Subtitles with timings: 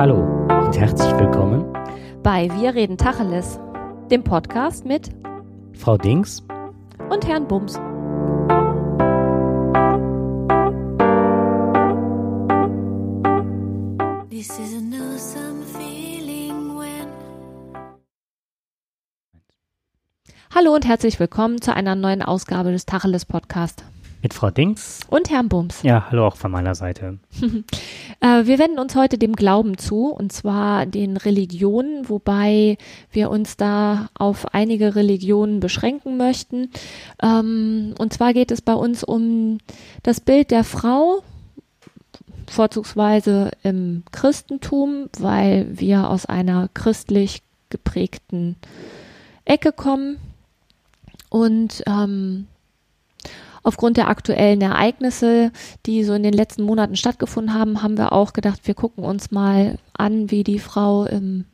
[0.00, 1.62] Hallo und herzlich willkommen
[2.22, 3.60] bei Wir reden Tacheles,
[4.10, 5.10] dem Podcast mit
[5.74, 6.42] Frau Dings
[7.10, 7.74] und Herrn Bums.
[20.54, 23.84] Hallo und herzlich willkommen zu einer neuen Ausgabe des Tacheles Podcast.
[24.22, 25.00] Mit Frau Dings.
[25.08, 25.82] Und Herrn Bums.
[25.82, 27.18] Ja, hallo auch von meiner Seite.
[28.20, 32.76] äh, wir wenden uns heute dem Glauben zu, und zwar den Religionen, wobei
[33.10, 36.70] wir uns da auf einige Religionen beschränken möchten.
[37.22, 39.58] Ähm, und zwar geht es bei uns um
[40.02, 41.22] das Bild der Frau,
[42.46, 48.56] vorzugsweise im Christentum, weil wir aus einer christlich geprägten
[49.46, 50.18] Ecke kommen.
[51.30, 52.48] Und ähm,
[53.62, 55.52] aufgrund der aktuellen Ereignisse,
[55.86, 59.30] die so in den letzten Monaten stattgefunden haben, haben wir auch gedacht, wir gucken uns
[59.30, 61.44] mal an, wie die Frau im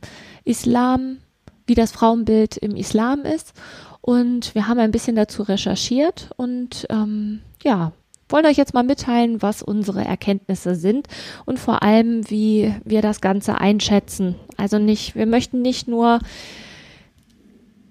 [0.44, 1.18] Islam,
[1.66, 3.52] wie das Frauenbild im Islam ist.
[4.00, 7.92] Und wir haben ein bisschen dazu recherchiert und ähm, ja,
[8.28, 11.08] wollen euch jetzt mal mitteilen, was unsere Erkenntnisse sind
[11.44, 14.36] und vor allem, wie wir das Ganze einschätzen.
[14.56, 16.20] Also nicht, wir möchten nicht nur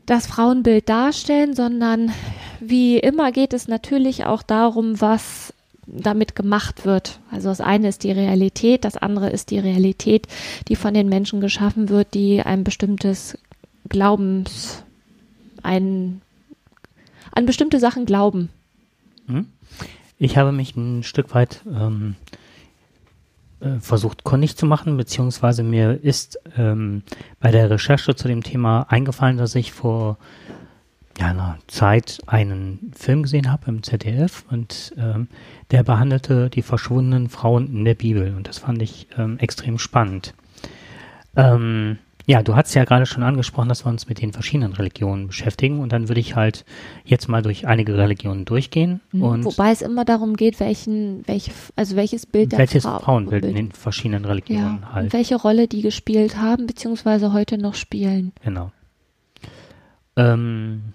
[0.05, 2.11] das Frauenbild darstellen, sondern
[2.59, 5.53] wie immer geht es natürlich auch darum, was
[5.87, 7.19] damit gemacht wird.
[7.31, 10.27] Also das eine ist die Realität, das andere ist die Realität,
[10.67, 13.37] die von den Menschen geschaffen wird, die ein bestimmtes
[13.87, 14.83] Glaubens,
[15.61, 16.21] ein,
[17.31, 18.49] an bestimmte Sachen glauben.
[19.27, 19.47] Hm?
[20.17, 22.15] Ich habe mich ein Stück weit ähm,
[23.59, 27.03] äh, versucht kundig zu machen, beziehungsweise mir ist ähm,
[27.39, 30.17] bei der Recherche zu dem Thema eingefallen, dass ich vor
[31.17, 35.27] ja, einer Zeit einen Film gesehen habe im ZDF und ähm,
[35.71, 40.33] der behandelte die verschwundenen Frauen in der Bibel und das fand ich ähm, extrem spannend.
[41.35, 45.27] Ähm, ja, du hast ja gerade schon angesprochen, dass wir uns mit den verschiedenen Religionen
[45.27, 46.65] beschäftigen und dann würde ich halt
[47.03, 48.99] jetzt mal durch einige Religionen durchgehen.
[49.11, 52.99] Mhm, und Wobei es immer darum geht, welchen, welche, also welches Bild der welches Frau,
[52.99, 53.55] Frauenbild Bild.
[53.55, 55.05] in den verschiedenen Religionen ja, halt.
[55.05, 58.33] und welche Rolle die gespielt haben, beziehungsweise heute noch spielen.
[58.43, 58.71] Genau.
[60.17, 60.93] Ähm,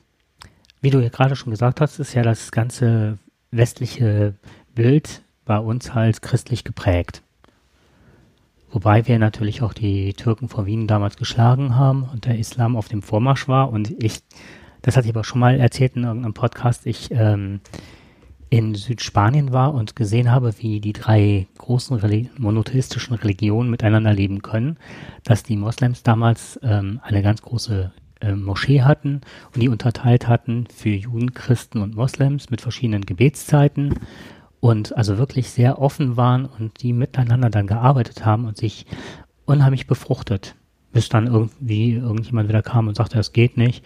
[0.81, 3.19] wie du ja gerade schon gesagt hast, ist ja das ganze
[3.51, 4.35] westliche
[4.75, 7.23] Bild bei uns halt christlich geprägt.
[8.71, 12.89] Wobei wir natürlich auch die Türken vor Wien damals geschlagen haben und der Islam auf
[12.89, 13.71] dem Vormarsch war.
[13.71, 14.21] Und ich,
[14.83, 17.61] das hatte ich aber schon mal erzählt in irgendeinem Podcast, ich ähm,
[18.49, 24.43] in Südspanien war und gesehen habe, wie die drei großen Reli monotheistischen Religionen miteinander leben
[24.43, 24.77] können,
[25.25, 29.21] dass die Moslems damals ähm, eine ganz große äh, Moschee hatten
[29.55, 33.95] und die unterteilt hatten für Juden, Christen und Moslems mit verschiedenen Gebetszeiten
[34.61, 38.87] und also wirklich sehr offen waren und die miteinander dann gearbeitet haben und sich
[39.47, 40.55] unheimlich befruchtet,
[40.93, 43.85] bis dann irgendwie irgendjemand wieder kam und sagte, das geht nicht.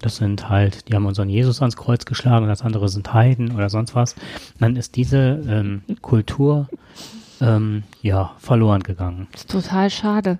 [0.00, 3.52] Das sind halt, die haben unseren Jesus ans Kreuz geschlagen und das andere sind Heiden
[3.52, 4.14] oder sonst was.
[4.14, 6.68] Und dann ist diese ähm, Kultur
[7.40, 9.26] ähm, ja verloren gegangen.
[9.32, 10.38] Das ist total schade.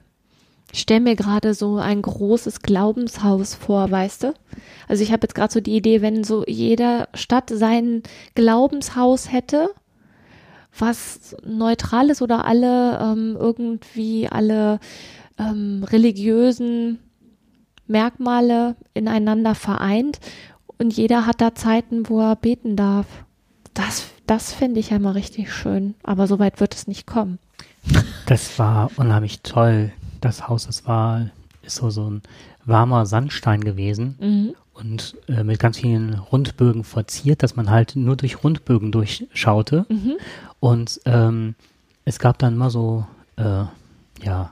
[0.73, 4.35] Ich stelle mir gerade so ein großes Glaubenshaus vor, weißt du?
[4.87, 8.03] Also ich habe jetzt gerade so die Idee, wenn so jeder Stadt sein
[8.35, 9.71] Glaubenshaus hätte,
[10.79, 14.79] was neutral ist oder alle ähm, irgendwie alle
[15.39, 16.99] ähm, religiösen
[17.87, 20.21] Merkmale ineinander vereint
[20.79, 23.07] und jeder hat da Zeiten, wo er beten darf.
[23.75, 27.39] Das, das finde ich ja mal richtig schön, aber so weit wird es nicht kommen.
[28.27, 30.69] Das war unheimlich toll, das Haus.
[30.69, 31.27] Es war,
[31.63, 32.23] ist so, so ein
[32.65, 34.55] warmer Sandstein gewesen Mhm.
[34.75, 39.87] und äh, mit ganz vielen Rundbögen verziert, dass man halt nur durch Rundbögen durchschaute.
[39.89, 40.15] Mhm.
[40.61, 41.55] Und ähm,
[42.05, 43.07] es gab dann mal so,
[43.37, 43.65] äh,
[44.23, 44.51] ja,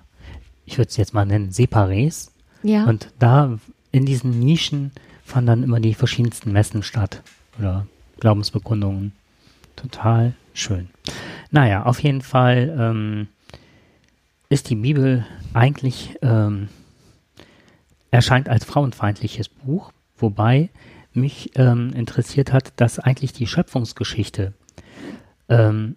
[0.65, 2.31] ich würde es jetzt mal nennen, Separés.
[2.62, 2.84] Ja.
[2.84, 3.59] Und da
[3.93, 4.93] in diesen Nischen
[5.25, 7.22] fanden dann immer die verschiedensten Messen statt
[7.59, 7.87] oder
[8.21, 9.12] Glaubensbekundungen.
[9.77, 10.88] Total schön.
[11.50, 13.28] Naja, auf jeden Fall ähm,
[14.49, 16.69] ist die Bibel eigentlich ähm,
[18.10, 20.71] erscheint als frauenfeindliches Buch, wobei
[21.13, 24.53] mich ähm, interessiert hat, dass eigentlich die Schöpfungsgeschichte
[25.48, 25.97] ähm,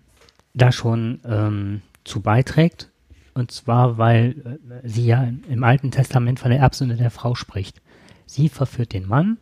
[0.54, 2.90] da schon ähm, zu beiträgt.
[3.34, 7.82] Und zwar, weil äh, sie ja im Alten Testament von der Erbsünde der Frau spricht.
[8.26, 9.38] Sie verführt den Mann.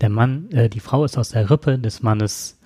[0.00, 2.58] Der Mann, äh, die Frau ist aus der Rippe des Mannes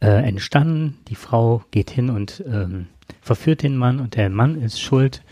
[0.00, 0.98] äh, entstanden.
[1.08, 2.86] Die Frau geht hin und ähm,
[3.20, 5.22] verführt den Mann und der Mann ist schuld,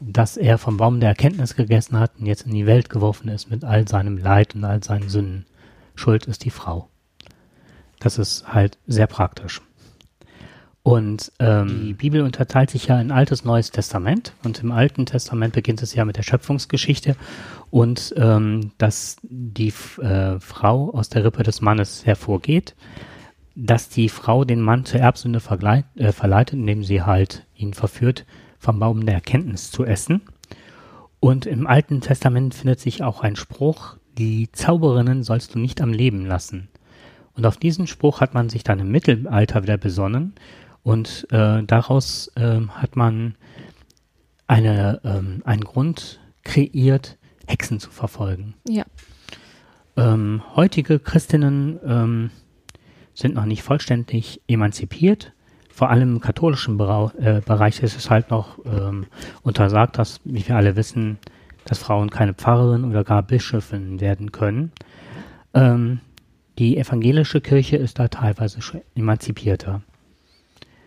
[0.00, 3.50] dass er vom Baum der Erkenntnis gegessen hat und jetzt in die Welt geworfen ist
[3.50, 5.46] mit all seinem Leid und all seinen Sünden.
[5.94, 6.88] Schuld ist die Frau.
[7.98, 9.62] Das ist halt sehr praktisch.
[10.82, 14.34] Und ähm, die Bibel unterteilt sich ja in Altes, Neues Testament.
[14.44, 17.16] Und im Alten Testament beginnt es ja mit der Schöpfungsgeschichte
[17.70, 22.76] und ähm, dass die äh, Frau aus der Rippe des Mannes hervorgeht,
[23.56, 25.40] dass die Frau den Mann zur Erbsünde
[25.96, 28.26] äh, verleitet, indem sie halt ihn verführt,
[28.58, 30.20] vom Baum der Erkenntnis zu essen.
[31.20, 35.92] Und im Alten Testament findet sich auch ein Spruch, die Zauberinnen sollst du nicht am
[35.92, 36.68] Leben lassen.
[37.34, 40.34] Und auf diesen Spruch hat man sich dann im Mittelalter wieder besonnen
[40.82, 43.34] und äh, daraus äh, hat man
[44.46, 48.54] eine, ähm, einen Grund kreiert, Hexen zu verfolgen.
[48.68, 48.84] Ja.
[49.96, 52.30] Ähm, heutige Christinnen ähm,
[53.16, 55.32] sind noch nicht vollständig emanzipiert.
[55.70, 59.06] Vor allem im katholischen Berau äh, Bereich ist es halt noch ähm,
[59.42, 61.18] untersagt, dass, wie wir alle wissen,
[61.64, 64.70] dass Frauen keine Pfarrerin oder gar Bischöfin werden können.
[65.54, 66.00] Ähm,
[66.58, 69.82] die evangelische Kirche ist da teilweise schon emanzipierter.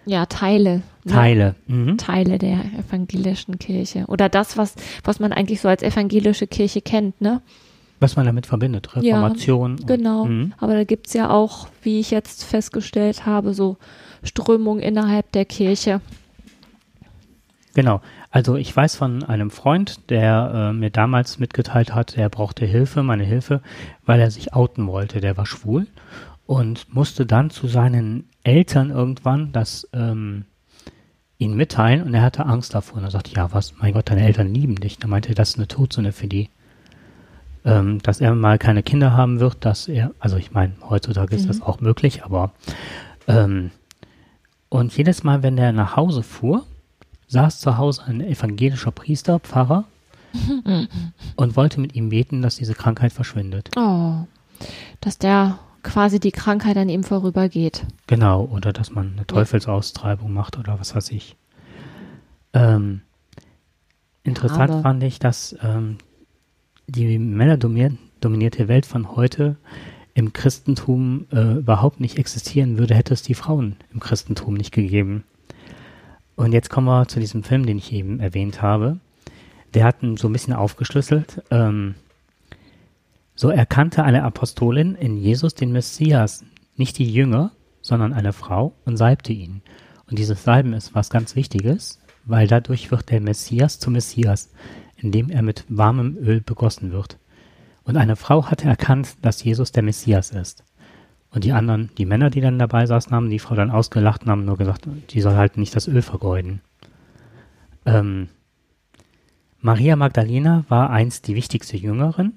[0.06, 0.82] Ja, Teile.
[1.04, 1.12] Ne?
[1.12, 1.56] Teile.
[1.68, 1.98] Mhm.
[1.98, 4.06] Teile der evangelischen Kirche.
[4.08, 7.42] Oder das, was, was man eigentlich so als evangelische Kirche kennt, ne?
[8.00, 9.78] Was man damit verbindet, Reformation.
[9.80, 10.22] Ja, genau.
[10.24, 10.54] Und, mhm.
[10.58, 13.78] Aber da gibt es ja auch, wie ich jetzt festgestellt habe, so
[14.24, 16.02] Strömungen innerhalb der Kirche.
[17.74, 18.02] Genau.
[18.32, 23.04] Also ich weiß von einem Freund, der äh, mir damals mitgeteilt hat, er brauchte Hilfe,
[23.04, 23.62] meine Hilfe,
[24.06, 25.20] weil er sich outen wollte.
[25.20, 25.88] Der war schwul
[26.46, 30.46] und musste dann zu seinen Eltern irgendwann das ähm,
[31.38, 32.98] ihn mitteilen und er hatte Angst davor.
[32.98, 34.98] Und er sagte, ja, was, mein Gott, deine Eltern lieben dich.
[35.00, 36.50] Da meinte er, das ist eine Todsünde für die.
[37.70, 41.44] Ähm, dass er mal keine Kinder haben wird, dass er, also ich meine, heutzutage ist
[41.44, 41.48] mhm.
[41.48, 42.52] das auch möglich, aber
[43.28, 43.72] ähm,
[44.70, 46.66] und jedes Mal, wenn er nach Hause fuhr,
[47.28, 49.86] saß zu Hause ein evangelischer Priester, Pfarrer,
[51.36, 53.72] und wollte mit ihm beten, dass diese Krankheit verschwindet.
[53.76, 54.26] Oh,
[55.02, 57.86] dass der quasi die Krankheit an ihm vorübergeht.
[58.08, 61.36] Genau, oder dass man eine Teufelsaustreibung macht oder was weiß ich.
[62.54, 63.02] Ähm,
[64.24, 64.82] interessant Aber.
[64.82, 65.98] fand ich, dass ähm,
[66.92, 69.58] die männerdominierte Welt von heute
[70.14, 75.24] im Christentum äh, überhaupt nicht existieren würde, hätte es die Frauen im Christentum nicht gegeben.
[76.36, 79.00] Und jetzt kommen wir zu diesem Film, den ich eben erwähnt habe.
[79.74, 81.44] Der hat ihn so ein bisschen aufgeschlüsselt.
[81.52, 81.96] Ähm,
[83.36, 86.44] so erkannte eine Apostolin in Jesus den Messias,
[86.76, 87.52] nicht die Jünger,
[87.82, 89.62] sondern eine Frau und salbte ihn.
[90.10, 94.50] Und dieses Salben ist was ganz Wichtiges, weil dadurch wird der Messias zum Messias,
[95.02, 97.18] indem er mit warmem Öl begossen wird.
[97.84, 100.64] Und eine Frau hatte erkannt, dass Jesus der Messias ist.
[101.32, 104.32] Und die anderen, die Männer, die dann dabei saßen, haben die Frau dann ausgelacht und
[104.32, 106.62] haben nur gesagt, die soll halt nicht das Öl vergeuden.
[107.86, 108.30] Ähm,
[109.62, 112.34] Maria Magdalena war einst die wichtigste Jüngerin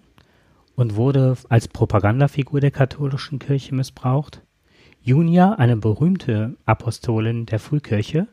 [0.75, 4.43] und wurde als Propagandafigur der katholischen Kirche missbraucht.
[5.03, 8.29] Junia, eine berühmte Apostolin der Frühkirche,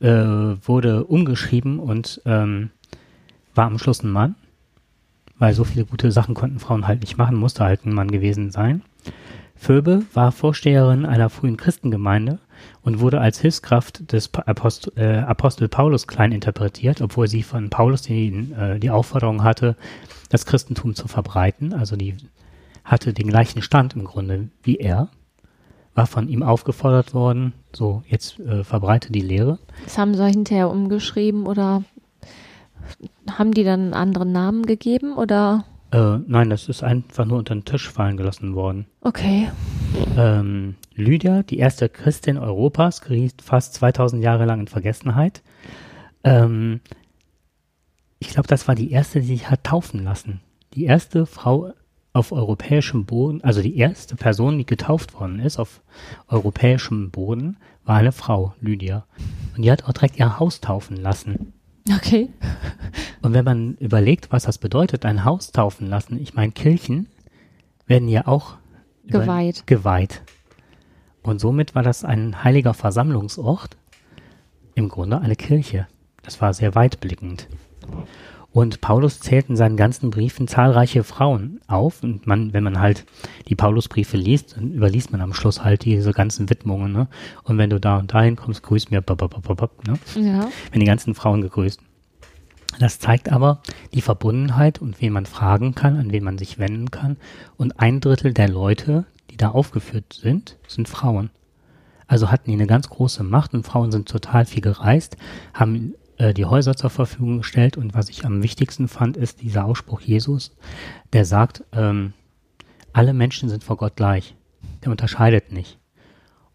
[0.00, 2.70] äh, wurde umgeschrieben und ähm,
[3.58, 4.36] war am Schluss ein Mann,
[5.38, 8.50] weil so viele gute Sachen konnten Frauen halt nicht machen, musste halt ein Mann gewesen
[8.50, 8.82] sein.
[9.56, 12.38] Phoebe war Vorsteherin einer frühen Christengemeinde
[12.82, 18.02] und wurde als Hilfskraft des Apostel, äh, Apostel Paulus klein interpretiert, obwohl sie von Paulus
[18.02, 19.76] die, äh, die Aufforderung hatte,
[20.28, 21.72] das Christentum zu verbreiten.
[21.72, 22.14] Also die
[22.84, 25.08] hatte den gleichen Stand im Grunde wie er,
[25.96, 29.58] war von ihm aufgefordert worden, so jetzt äh, verbreite die Lehre.
[29.82, 31.82] Das haben sie hinterher umgeschrieben oder
[33.30, 35.64] haben die dann einen anderen Namen gegeben oder?
[35.90, 38.86] Äh, nein, das ist einfach nur unter den Tisch fallen gelassen worden.
[39.00, 39.48] Okay.
[40.16, 45.42] Ähm, Lydia, die erste Christin Europas, geriet fast 2000 Jahre lang in Vergessenheit.
[46.24, 46.80] Ähm,
[48.18, 50.40] ich glaube, das war die erste, die sich hat taufen lassen.
[50.74, 51.72] Die erste Frau
[52.12, 55.82] auf europäischem Boden, also die erste Person, die getauft worden ist auf
[56.26, 59.06] europäischem Boden, war eine Frau, Lydia.
[59.56, 61.52] Und die hat auch direkt ihr Haus taufen lassen.
[61.94, 62.28] Okay.
[63.22, 67.08] Und wenn man überlegt, was das bedeutet, ein Haus taufen lassen, ich meine, Kirchen
[67.86, 68.58] werden ja auch
[69.06, 69.66] geweiht.
[69.66, 70.22] geweiht.
[71.22, 73.76] Und somit war das ein heiliger Versammlungsort,
[74.74, 75.86] im Grunde eine Kirche.
[76.22, 77.48] Das war sehr weitblickend.
[78.50, 82.02] Und Paulus zählt in seinen ganzen Briefen zahlreiche Frauen auf.
[82.02, 83.04] Und man, wenn man halt
[83.46, 86.92] die Paulusbriefe liest, dann überliest man am Schluss halt diese ganzen Widmungen.
[86.92, 87.08] Ne?
[87.44, 89.02] Und wenn du da und dahin kommst, grüß mir.
[89.86, 89.98] Ne?
[90.16, 90.48] Ja.
[90.72, 91.80] Wenn die ganzen Frauen gegrüßt.
[92.78, 93.60] Das zeigt aber
[93.92, 97.16] die Verbundenheit und wen man fragen kann, an wen man sich wenden kann.
[97.56, 101.30] Und ein Drittel der Leute, die da aufgeführt sind, sind Frauen.
[102.06, 105.16] Also hatten die eine ganz große Macht und Frauen sind total viel gereist,
[105.52, 109.64] haben äh, die Häuser zur Verfügung gestellt und was ich am wichtigsten fand, ist dieser
[109.64, 110.56] Ausspruch Jesus,
[111.12, 112.12] der sagt, ähm,
[112.92, 114.34] alle Menschen sind vor Gott gleich.
[114.84, 115.78] Der unterscheidet nicht.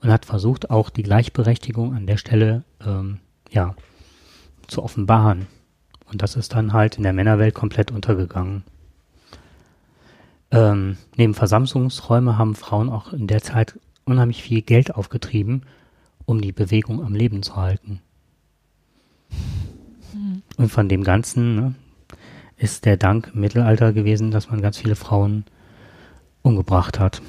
[0.02, 3.74] und hat versucht, auch die Gleichberechtigung an der Stelle ähm, ja,
[4.68, 5.48] zu offenbaren.
[6.12, 8.64] Und das ist dann halt in der Männerwelt komplett untergegangen.
[10.52, 15.62] Ähm, neben Versammlungsräume haben Frauen auch in der Zeit unheimlich viel Geld aufgetrieben,
[16.26, 18.02] um die Bewegung am Leben zu halten.
[20.14, 20.42] Mhm.
[20.58, 21.76] Und von dem Ganzen ne,
[22.58, 25.46] ist der Dank im Mittelalter gewesen, dass man ganz viele Frauen
[26.42, 27.22] umgebracht hat.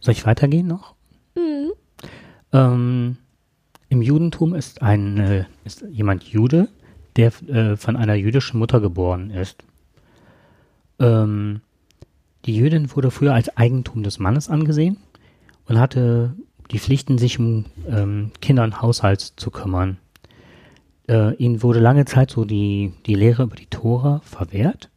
[0.00, 0.94] Soll ich weitergehen noch?
[1.34, 1.72] Mhm.
[2.52, 3.16] Ähm,
[3.88, 6.68] Im Judentum ist, ein, äh, ist jemand Jude,
[7.16, 9.62] der äh, von einer jüdischen Mutter geboren ist.
[10.98, 11.60] Ähm,
[12.44, 14.98] die Jüdin wurde früher als Eigentum des Mannes angesehen
[15.66, 16.34] und hatte
[16.70, 19.98] die Pflichten, sich um ähm, Kinder und Haushalt zu kümmern.
[21.08, 24.90] Äh, ihnen wurde lange Zeit so die, die Lehre über die Tora verwehrt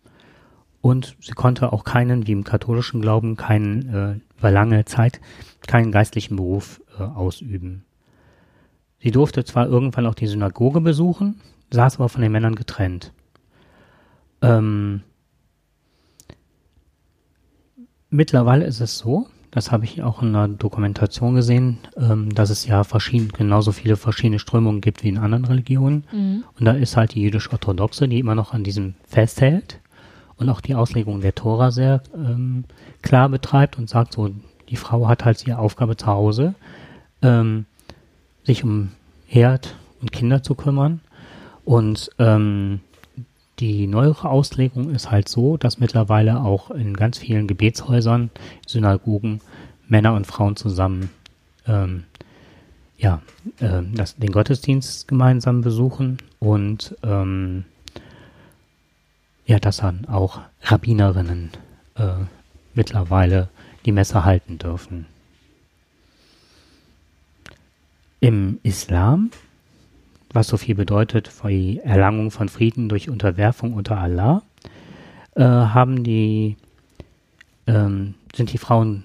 [0.82, 5.20] und sie konnte auch keinen, wie im katholischen Glauben, keinen, äh, über lange Zeit
[5.68, 7.84] keinen geistlichen Beruf äh, ausüben.
[9.00, 13.12] Sie durfte zwar irgendwann auch die Synagoge besuchen, saß aber von den Männern getrennt.
[14.42, 15.02] Ähm,
[18.10, 22.68] mittlerweile ist es so, das habe ich auch in einer Dokumentation gesehen, ähm, dass es
[22.68, 26.04] ja verschieden, genauso viele verschiedene Strömungen gibt wie in anderen Religionen.
[26.12, 26.44] Mhm.
[26.58, 29.80] Und da ist halt die jüdisch-orthodoxe, die immer noch an diesem festhält
[30.38, 32.66] und auch die Auslegung der Tora sehr ähm,
[33.02, 34.30] klar betreibt und sagt so,
[34.70, 36.54] die Frau hat halt ihre Aufgabe zu Hause,
[37.22, 37.66] ähm,
[38.44, 38.92] sich um
[39.26, 41.02] Herd und Kinder zu kümmern.
[41.66, 42.82] Und ähm,
[43.60, 48.30] die neuere Auslegung ist halt so, dass mittlerweile auch in ganz vielen Gebetshäusern,
[48.66, 49.42] Synagogen,
[49.88, 51.10] Männer und Frauen zusammen
[51.68, 52.04] ähm,
[52.98, 53.22] ja,
[53.60, 57.66] äh, das, den Gottesdienst gemeinsam besuchen und ähm,
[59.46, 61.52] ja, dass dann auch Rabbinerinnen
[61.96, 62.08] äh,
[62.74, 63.50] mittlerweile
[63.86, 65.06] die Messe halten dürfen.
[68.20, 69.32] Im Islam
[70.32, 74.44] was so viel bedeutet, die Erlangung von Frieden durch Unterwerfung unter Allah,
[75.36, 76.58] äh, haben die,
[77.66, 79.04] ähm, sind die Frauen,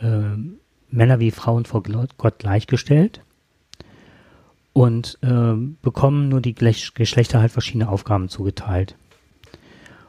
[0.00, 0.36] äh,
[0.90, 3.20] Männer wie Frauen vor Gott gleichgestellt
[4.72, 8.94] und äh, bekommen nur die Geschlechter halt verschiedene Aufgaben zugeteilt.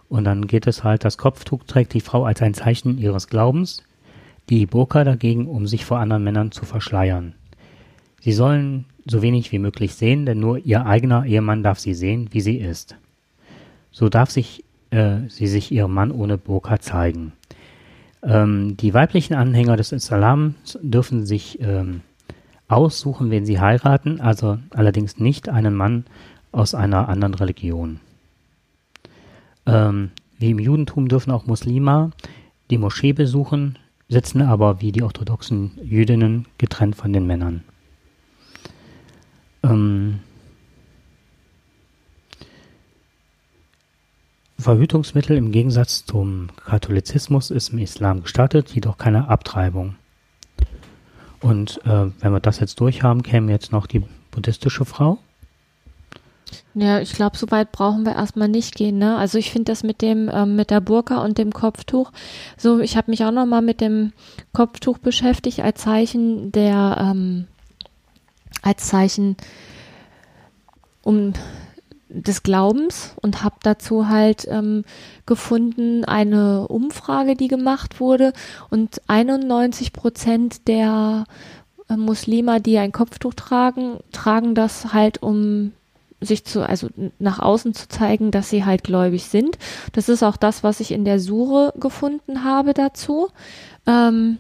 [0.10, 3.84] Und dann geht es halt, das Kopftuch trägt die Frau als ein Zeichen ihres Glaubens,
[4.50, 7.34] die Burka dagegen, um sich vor anderen Männern zu verschleiern.
[8.28, 12.28] Sie sollen so wenig wie möglich sehen, denn nur ihr eigener Ehemann darf sie sehen,
[12.32, 12.98] wie sie ist.
[13.90, 17.32] So darf sich, äh, sie sich ihrem Mann ohne Burka zeigen.
[18.22, 22.02] Ähm, die weiblichen Anhänger des Islams dürfen sich ähm,
[22.68, 26.04] aussuchen, wen sie heiraten, also allerdings nicht einen Mann
[26.52, 28.02] aus einer anderen Religion.
[29.66, 32.12] Ähm, wie im Judentum dürfen auch Muslime
[32.72, 33.80] die Moschee besuchen,
[34.10, 37.64] sitzen aber wie die orthodoxen Jüdinnen getrennt von den Männern.
[39.68, 40.20] Ähm,
[44.60, 49.96] Verhütungsmittel im Gegensatz zum Katholizismus ist im Islam gestattet, jedoch keine Abtreibung.
[51.40, 55.20] Und äh, wenn wir das jetzt durchhaben, käme jetzt noch die buddhistische Frau.
[56.74, 58.98] Ja, ich glaube, so weit brauchen wir erstmal nicht gehen.
[58.98, 59.18] Ne?
[59.18, 62.12] Also ich finde das mit dem ähm, mit der Burka und dem Kopftuch.
[62.58, 64.14] So, ich habe mich auch noch mal mit dem
[64.54, 67.48] Kopftuch beschäftigt als Zeichen der ähm,
[68.68, 69.38] als Zeichen
[71.04, 71.34] um
[72.10, 74.84] des Glaubens und habe dazu halt ähm,
[75.26, 78.34] gefunden eine Umfrage, die gemacht wurde
[78.70, 81.26] und 91 Prozent der
[81.90, 85.74] äh, Muslime, die ein Kopftuch tragen, tragen das halt um
[86.20, 89.58] sich zu, also nach außen zu zeigen, dass sie halt gläubig sind.
[89.94, 93.28] Das ist auch das, was ich in der Sure gefunden habe dazu.
[93.86, 94.40] Ähm,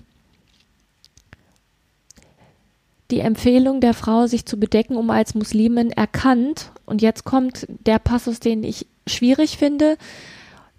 [3.11, 7.99] die Empfehlung der Frau, sich zu bedecken, um als Muslimin erkannt, und jetzt kommt der
[7.99, 9.97] Passus, den ich schwierig finde,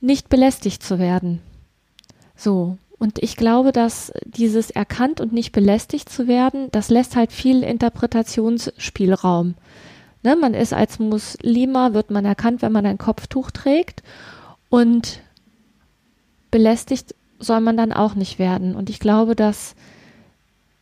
[0.01, 1.41] nicht belästigt zu werden.
[2.37, 2.79] So.
[2.99, 7.63] Und ich glaube, dass dieses erkannt und nicht belästigt zu werden, das lässt halt viel
[7.63, 9.55] Interpretationsspielraum.
[10.25, 14.03] Ne, man ist als Muslima, wird man erkannt, wenn man ein Kopftuch trägt
[14.69, 15.21] und
[16.51, 18.75] belästigt soll man dann auch nicht werden.
[18.75, 19.77] Und ich glaube, dass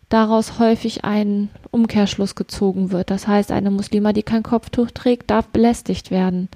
[0.09, 3.11] daraus häufig ein Umkehrschluss gezogen wird.
[3.11, 6.49] Das heißt, eine Muslima, die kein Kopftuch trägt, darf belästigt werden.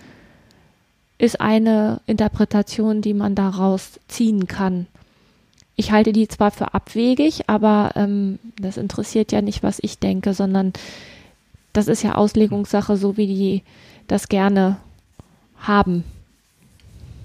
[1.19, 4.87] Ist eine Interpretation, die man daraus ziehen kann.
[5.77, 10.35] Ich halte die zwar für abwegig, aber ähm, das interessiert ja nicht, was ich denke,
[10.35, 10.73] sondern
[11.73, 13.63] das ist ja Auslegungssache, so wie die
[14.07, 14.77] das gerne
[15.59, 16.05] haben.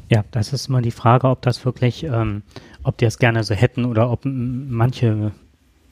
[0.10, 2.44] Ja, das ist immer die Frage, ob das wirklich, ähm,
[2.84, 5.32] ob die es gerne so hätten oder ob manche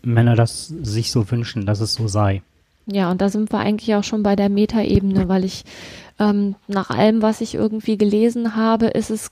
[0.04, 2.42] Männer das sich so wünschen, dass es so sei.
[2.86, 5.64] Ja, und da sind wir eigentlich auch schon bei der Metaebene, weil ich
[6.20, 9.32] ähm, nach allem, was ich irgendwie gelesen habe, ist es,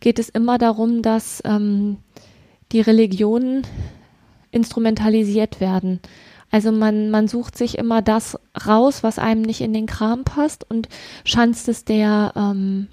[0.00, 1.96] geht es immer darum, dass ähm,
[2.72, 3.62] die Religionen
[4.50, 6.00] instrumentalisiert werden.
[6.50, 10.68] Also man, man sucht sich immer das raus, was einem nicht in den Kram passt
[10.70, 10.88] und
[11.24, 12.86] schanzt es der ähm,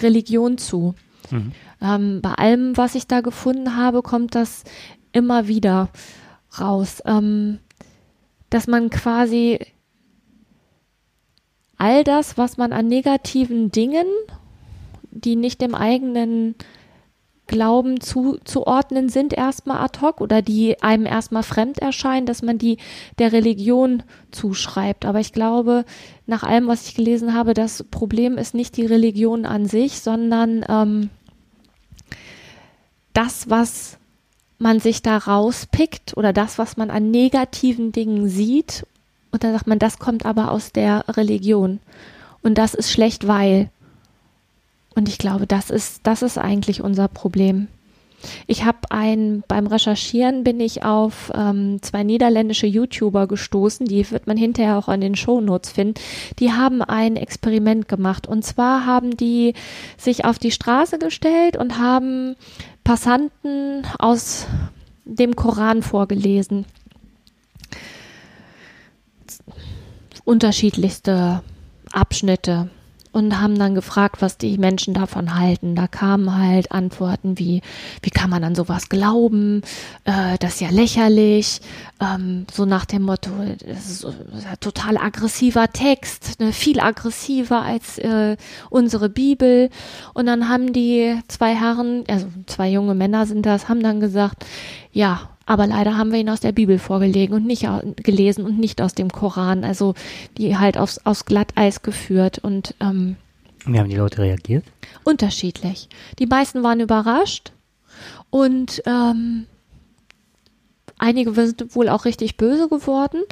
[0.00, 0.94] Religion zu.
[1.30, 1.52] Mhm.
[1.82, 4.64] Ähm, bei allem, was ich da gefunden habe, kommt das
[5.12, 5.90] immer wieder
[6.60, 7.58] raus, ähm,
[8.50, 9.58] dass man quasi
[11.76, 14.06] all das, was man an negativen Dingen,
[15.10, 16.54] die nicht dem eigenen
[17.46, 22.78] Glauben zuzuordnen sind, erstmal ad hoc oder die einem erstmal fremd erscheinen, dass man die
[23.18, 25.04] der Religion zuschreibt.
[25.04, 25.84] Aber ich glaube,
[26.26, 30.64] nach allem, was ich gelesen habe, das Problem ist nicht die Religion an sich, sondern
[30.68, 31.10] ähm,
[33.12, 33.98] das, was
[34.58, 38.86] man sich da rauspickt oder das, was man an negativen Dingen sieht.
[39.30, 41.80] Und dann sagt man, das kommt aber aus der Religion.
[42.42, 43.70] Und das ist schlecht, weil.
[44.94, 47.66] Und ich glaube, das ist, das ist eigentlich unser Problem.
[48.46, 54.26] Ich habe ein, beim Recherchieren bin ich auf ähm, zwei niederländische YouTuber gestoßen, die wird
[54.26, 56.00] man hinterher auch an den Shownotes finden.
[56.38, 58.26] Die haben ein Experiment gemacht.
[58.26, 59.54] Und zwar haben die
[59.96, 62.36] sich auf die Straße gestellt und haben
[62.84, 64.46] Passanten aus
[65.04, 66.66] dem Koran vorgelesen.
[70.24, 71.42] Unterschiedlichste
[71.92, 72.70] Abschnitte
[73.14, 75.76] und haben dann gefragt, was die Menschen davon halten.
[75.76, 77.62] Da kamen halt Antworten wie,
[78.02, 79.62] wie kann man an sowas glauben?
[80.04, 81.60] Äh, das ist ja lächerlich.
[82.00, 83.30] Ähm, so nach dem Motto,
[83.64, 84.06] das ist
[84.60, 86.52] total aggressiver Text, ne?
[86.52, 88.36] viel aggressiver als äh,
[88.68, 89.70] unsere Bibel.
[90.12, 94.44] Und dann haben die zwei Herren, also zwei junge Männer sind das, haben dann gesagt,
[94.92, 98.80] ja, aber leider haben wir ihn aus der Bibel vorgelegen und nicht gelesen und nicht
[98.80, 99.64] aus dem Koran.
[99.64, 99.94] Also
[100.38, 103.16] die halt aufs, aufs Glatteis geführt und ähm,
[103.66, 104.64] wie haben die Leute reagiert?
[105.04, 105.88] Unterschiedlich.
[106.18, 107.52] Die meisten waren überrascht
[108.28, 109.46] und ähm,
[110.98, 113.22] einige sind wohl auch richtig böse geworden.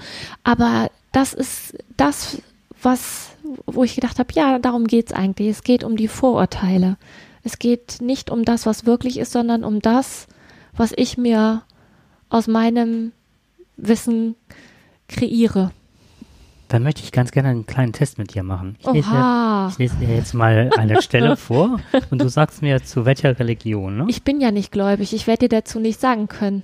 [0.42, 2.38] Aber das ist das,
[2.83, 3.31] was,
[3.66, 5.48] wo ich gedacht habe, ja, darum geht es eigentlich.
[5.48, 6.96] Es geht um die Vorurteile.
[7.44, 10.29] Es geht nicht um das, was wirklich ist, sondern um das,
[10.75, 11.62] was ich mir
[12.33, 13.12] aus meinem
[13.77, 14.35] Wissen
[15.09, 15.71] kreiere.
[16.68, 18.77] Dann möchte ich ganz gerne einen kleinen Test mit dir machen.
[18.81, 19.09] Ich, lese,
[19.68, 21.79] ich lese, dir jetzt mal eine Stelle vor
[22.11, 23.99] und du sagst mir, zu welcher Religion.
[23.99, 24.07] Ne?
[24.09, 26.62] Ich bin ja nicht gläubig, ich werde dir dazu nicht sagen können.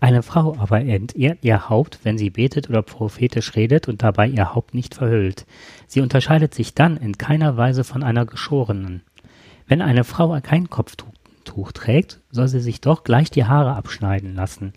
[0.00, 4.54] Eine Frau aber entehrt ihr Haupt, wenn sie betet oder prophetisch redet und dabei ihr
[4.54, 5.46] Haupt nicht verhüllt.
[5.86, 9.02] Sie unterscheidet sich dann in keiner Weise von einer Geschorenen.
[9.66, 14.74] Wenn eine Frau kein Kopftuch trägt, soll sie sich doch gleich die Haare abschneiden lassen.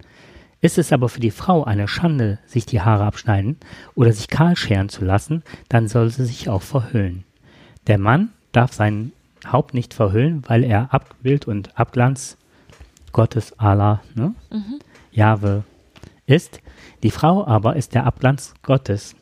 [0.61, 3.57] Ist es aber für die Frau eine Schande, sich die Haare abschneiden
[3.95, 7.23] oder sich kahl scheren zu lassen, dann soll sie sich auch verhüllen.
[7.87, 9.11] Der Mann darf sein
[9.45, 12.37] Haupt nicht verhüllen, weil er Abbild und Abglanz
[13.11, 14.35] Gottes Allah, ne?
[14.51, 14.79] Mhm.
[15.11, 15.63] Jahwe
[16.27, 16.61] ist.
[17.01, 19.15] Die Frau aber ist der Abglanz Gottes.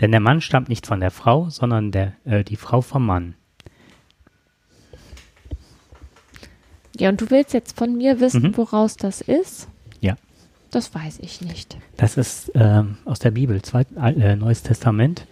[0.00, 3.34] Denn der Mann stammt nicht von der Frau, sondern der, äh, die Frau vom Mann.
[6.96, 8.56] Ja, und du willst jetzt von mir wissen, mhm.
[8.56, 9.68] woraus das ist?
[10.74, 11.76] Das weiß ich nicht.
[11.96, 15.24] Das ist ähm, aus der Bibel, Zweit, äh, Neues Testament,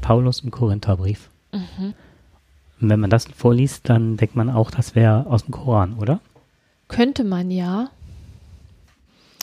[0.00, 1.30] Paulus im Korintherbrief.
[1.52, 1.94] Mhm.
[2.80, 6.20] Und wenn man das vorliest, dann denkt man auch, das wäre aus dem Koran, oder?
[6.88, 7.90] Könnte man ja.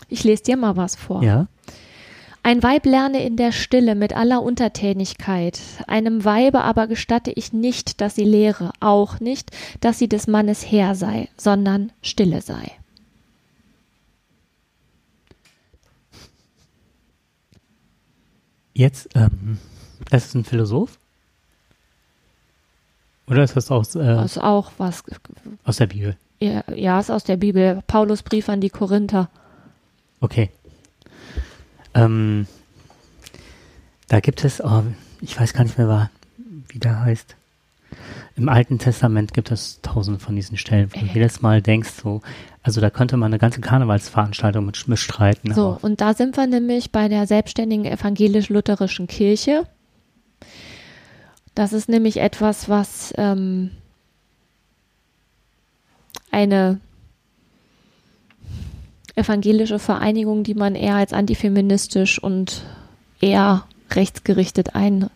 [0.10, 1.24] Ich lese dir mal was vor.
[1.24, 1.48] Ja.
[2.44, 5.62] Ein Weib lerne in der Stille mit aller Untertänigkeit.
[5.88, 10.70] Einem Weibe aber gestatte ich nicht, dass sie lehre, auch nicht, dass sie des Mannes
[10.70, 12.72] Herr sei, sondern stille sei.
[18.80, 19.58] Jetzt, ähm,
[20.10, 20.98] das ist ein Philosoph?
[23.28, 25.04] Oder ist das aus, äh, ist auch was
[25.66, 26.16] aus der Bibel?
[26.40, 27.84] Ja, ja, ist aus der Bibel.
[27.88, 29.30] Paulus Brief an die Korinther.
[30.22, 30.50] Okay.
[31.94, 32.48] Ähm,
[34.08, 34.84] da gibt es, oh,
[35.20, 36.10] ich weiß gar nicht mehr,
[36.70, 37.36] wie der heißt.
[38.40, 42.22] Im Alten Testament gibt es tausende von diesen Stellen, wo du jedes Mal denkst, so,
[42.64, 45.54] also da könnte man eine ganze Karnevalsveranstaltung mit bestreiten.
[45.54, 49.68] So, und da sind wir nämlich bei der selbstständigen evangelisch-lutherischen Kirche.
[51.54, 53.72] Das ist nämlich etwas, was ähm,
[56.32, 56.80] eine
[59.16, 62.64] evangelische Vereinigung, die man eher als antifeministisch und
[63.20, 65.10] eher rechtsgerichtet ein,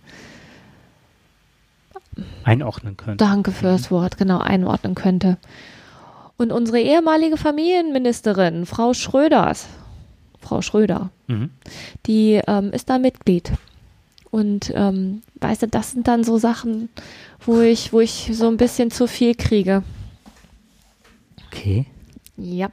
[2.43, 3.23] einordnen könnte.
[3.23, 5.37] Danke fürs Wort, genau, einordnen könnte.
[6.37, 9.67] Und unsere ehemalige Familienministerin, Frau Schröders,
[10.39, 11.09] Frau Schröder.
[11.27, 11.51] Mhm.
[12.05, 13.51] Die ähm, ist da Mitglied.
[14.31, 16.89] Und ähm, weißt du, das sind dann so Sachen,
[17.39, 19.83] wo ich, wo ich so ein bisschen zu viel kriege.
[21.47, 21.85] Okay.
[22.35, 22.69] Ja,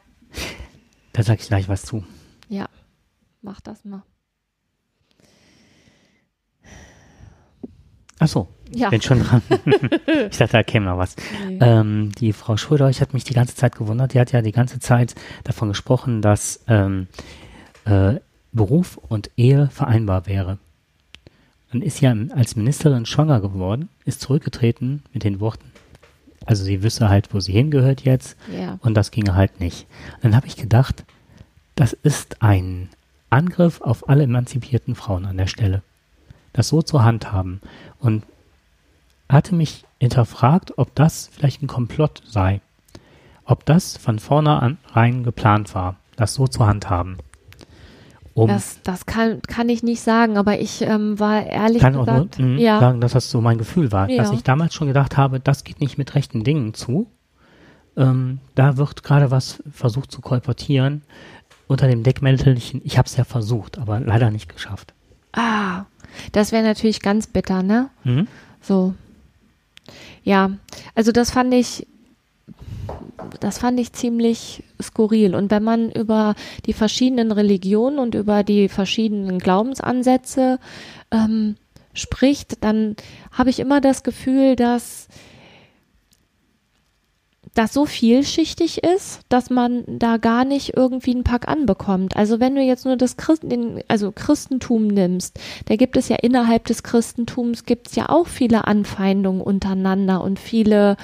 [1.13, 2.05] Da sag ich gleich was zu.
[2.49, 2.67] ja.
[3.43, 4.03] Mach das mal.
[8.19, 8.91] Ach so, Ja.
[8.91, 9.43] bin schon dran.
[10.31, 11.17] ich dachte, da käme noch was.
[11.47, 11.59] Nee.
[11.61, 14.53] Ähm, die Frau Schröder, ich hatte mich die ganze Zeit gewundert, die hat ja die
[14.53, 17.09] ganze Zeit davon gesprochen, dass ähm,
[17.85, 18.15] äh,
[18.53, 20.59] Beruf und Ehe vereinbar wäre.
[21.73, 25.71] Dann ist ja als Ministerin schwanger geworden, ist zurückgetreten mit den Worten,
[26.47, 28.79] also sie wüsste halt, wo sie hingehört jetzt ja.
[28.81, 29.87] und das ginge halt nicht.
[30.23, 31.05] Dann habe ich gedacht,
[31.75, 32.89] das ist ein
[33.29, 35.83] Angriff auf alle emanzipierten Frauen an der Stelle.
[36.53, 37.61] Das so zu handhaben.
[38.01, 38.25] Und
[39.33, 42.61] hatte mich hinterfragt, ob das vielleicht ein Komplott sei.
[43.45, 47.19] Ob das von vornherein geplant war, das so zu handhaben.
[48.35, 52.07] Um Das, das kann, kann ich nicht sagen, aber ich ähm, war ehrlich kann auch
[52.07, 54.07] nur gesagt, mh, ja, sagen, dass das so mein Gefühl war.
[54.07, 54.33] Dass Ja.
[54.35, 57.09] ich damals schon gedacht habe, das geht nicht mit rechten Dingen zu.
[57.97, 61.03] Ähm, da wird gerade was versucht zu kolportieren
[61.67, 62.81] unter dem Deckmäntelchen.
[62.85, 64.95] Ich habe es ja versucht, aber leider nicht geschafft.
[65.33, 65.85] ah,
[66.33, 67.89] das wäre natürlich ganz bitter, ne?
[68.05, 68.27] Mhm.
[68.61, 68.95] So.
[70.23, 70.53] Ja,
[70.95, 71.87] also das fand ich,
[73.41, 75.35] das fand ich ziemlich skurril.
[75.35, 76.35] Und wenn man über
[76.67, 80.59] die verschiedenen Religionen und über die verschiedenen Glaubensansätze
[81.11, 81.57] ähm,
[81.95, 82.97] spricht, dann
[83.33, 85.09] habe ich immer das Gefühl, dass
[87.55, 92.17] das so vielschichtig ist, dass man da gar nicht irgendwie einen Pack anbekommt.
[92.17, 96.65] Also wenn du jetzt nur das Christen, also Christentum nimmst, da gibt es ja innerhalb
[96.67, 100.97] des Christentums gibt es ja auch viele Anfeindungen untereinander und viele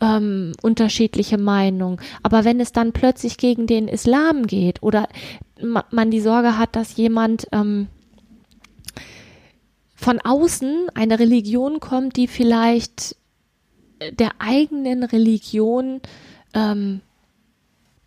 [0.00, 1.98] ähm, unterschiedliche Meinungen.
[2.22, 5.08] Aber wenn es dann plötzlich gegen den Islam geht oder
[5.60, 7.88] ma man die Sorge hat, dass jemand ähm,
[9.96, 13.16] von außen eine Religion kommt, die vielleicht
[14.12, 16.00] der eigenen Religion,
[16.54, 17.00] ähm,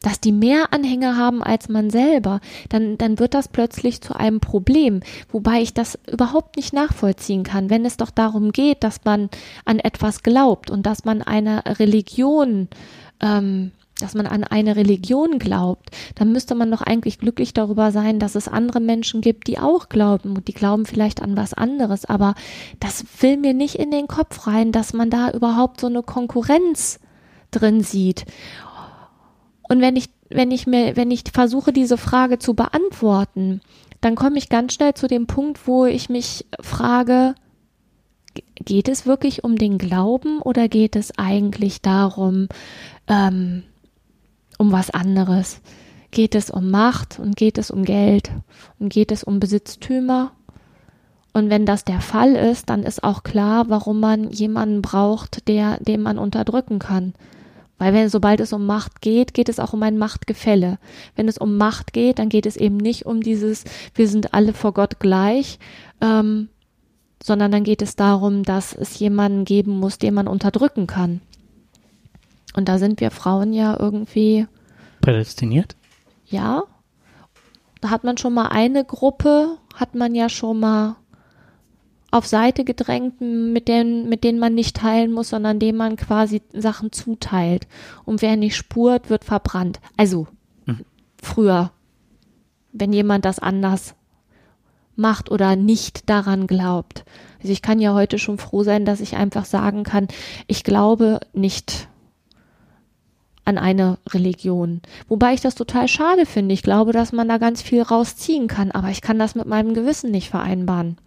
[0.02, 4.40] dass die mehr Anhänger haben als man selber, dann, dann wird das plötzlich zu einem
[4.40, 5.02] Problem.
[5.32, 9.30] Wobei ich das überhaupt nicht nachvollziehen kann, wenn es doch darum geht, dass man
[9.64, 12.68] an etwas glaubt und dass man einer Religion,
[13.20, 13.72] ähm,
[14.02, 18.36] dass man an eine Religion glaubt, dann müsste man doch eigentlich glücklich darüber sein, dass
[18.36, 22.06] es andere Menschen gibt, die auch glauben und die glauben vielleicht an was anderes.
[22.06, 22.36] Aber
[22.80, 27.00] das will mir nicht in den Kopf rein, dass man da überhaupt so eine Konkurrenz
[27.52, 28.26] drin sieht.
[29.68, 33.62] Und wenn ich, wenn ich mir, wenn ich versuche, diese Frage zu beantworten,
[34.02, 37.36] dann komme ich ganz schnell zu dem Punkt, wo ich mich frage,
[38.66, 42.48] geht es wirklich um den Glauben oder geht es eigentlich darum,
[43.08, 43.64] ähm,
[44.62, 45.60] um was anderes?
[46.12, 48.32] Geht es um Macht und geht es um Geld
[48.80, 50.32] und geht es um Besitztümer?
[51.34, 55.78] Und wenn das der Fall ist, dann ist auch klar, warum man jemanden braucht, der,
[55.80, 57.14] den man unterdrücken kann.
[57.80, 60.78] Weil wenn, sobald es um Macht geht, geht es auch um ein Machtgefälle.
[61.16, 63.64] Wenn es um Macht geht, dann geht es eben nicht um dieses,
[63.96, 65.58] wir sind alle vor Gott gleich,
[66.02, 66.50] ähm,
[67.24, 71.22] sondern dann geht es darum, dass es jemanden geben muss, den man unterdrücken kann.
[72.56, 74.48] Und da sind wir Frauen ja irgendwie,
[75.02, 75.76] Prädestiniert?
[76.26, 76.64] ja,
[77.82, 80.98] da hat man schon mal eine Gruppe, hat man ja schon mal
[82.12, 86.42] auf Seite gedrängt, mit denen, mit denen man nicht teilen muss, sondern denen man quasi
[86.54, 87.68] Sachen zuteilt.
[88.06, 89.80] Und wer nicht spurt, wird verbrannt.
[89.98, 90.28] Also,
[90.66, 90.86] Mhm.
[91.22, 91.72] früher,
[92.74, 93.96] wenn jemand das anders
[94.98, 97.06] macht oder nicht daran glaubt.
[97.40, 100.08] Also ich kann ja heute schon froh sein, dass ich einfach sagen kann,
[100.48, 101.88] ich glaube nicht
[103.52, 104.82] an eine Religion.
[105.08, 106.54] Wobei ich das total schade finde.
[106.54, 109.74] Ich glaube, dass man da ganz viel rausziehen kann, aber ich kann das mit meinem
[109.74, 110.98] Gewissen nicht vereinbaren.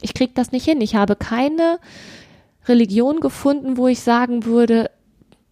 [0.00, 0.80] Ich krieg das nicht hin.
[0.80, 1.78] Ich habe keine
[2.66, 4.90] Religion gefunden, wo ich sagen würde,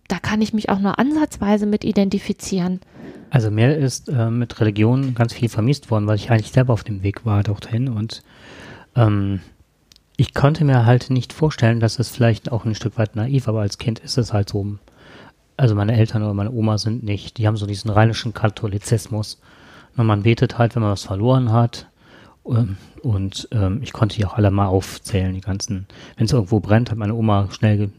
[0.07, 2.81] da kann ich mich auch nur ansatzweise mit identifizieren.
[3.31, 6.85] Also mir ist äh, mit Religion ganz viel vermisst worden, weil ich eigentlich selber auf
[6.85, 8.23] dem Weg war dorthin und
[8.97, 9.41] ähm,
[10.17, 13.61] ich konnte mir halt nicht vorstellen, dass es vielleicht auch ein Stück weit naiv, aber
[13.61, 14.79] als Kind ist es halt so.
[15.59, 19.39] Also meine Eltern oder meine Oma sind nicht, die haben so diesen rheinischen Katholizismus.
[19.97, 21.87] Und man betet halt, wenn man was verloren hat.
[22.47, 25.87] Ähm, Und ähm, ich konnte die auch alle mal aufzählen, die ganzen.
[26.17, 27.91] Wenn es irgendwo brennt, hat meine Oma schnell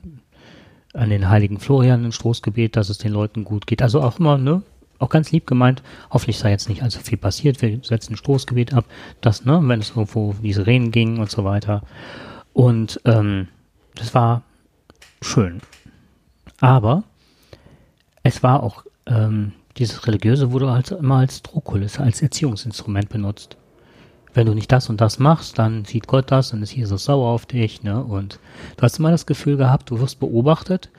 [0.94, 3.82] an den heiligen Florian ein Stoßgebet, dass es den Leuten gut geht.
[3.82, 4.64] Also auch immer, ne?
[4.98, 5.84] Auch ganz lieb gemeint.
[6.10, 7.62] Hoffentlich sei jetzt nicht allzu viel passiert.
[7.62, 8.86] Wir setzen ein Stoßgebet ab.
[9.22, 9.60] Das, ne?
[9.64, 11.84] Wenn es irgendwo die Sirenen gingen und so weiter.
[12.54, 13.48] Und ähm,
[13.96, 14.44] das war
[15.22, 15.62] schön.
[16.60, 17.04] Aber
[18.30, 23.58] es war auch ähm, dieses Religiöse wurde halt immer als Druckkulisse, als Erziehungsinstrument benutzt.
[24.34, 27.30] Wenn du nicht das und das machst, dann sieht Gott das, dann ist Jesus sauer
[27.30, 28.04] auf dich, ne?
[28.04, 28.40] Und
[28.78, 30.92] du hast immer das Gefühl gehabt, du wirst beobachtet.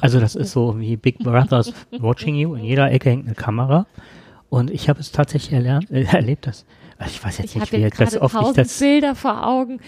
[0.00, 2.54] Also das ist so wie Big Brother's watching you.
[2.54, 3.86] In jeder Ecke hängt eine Kamera.
[4.48, 6.64] Und ich habe es tatsächlich erlernt, äh, erlebt, das.
[6.96, 8.78] Also ich weiß jetzt Ich nicht, wie jetzt das oft ich das.
[8.78, 9.80] Bilder vor Augen.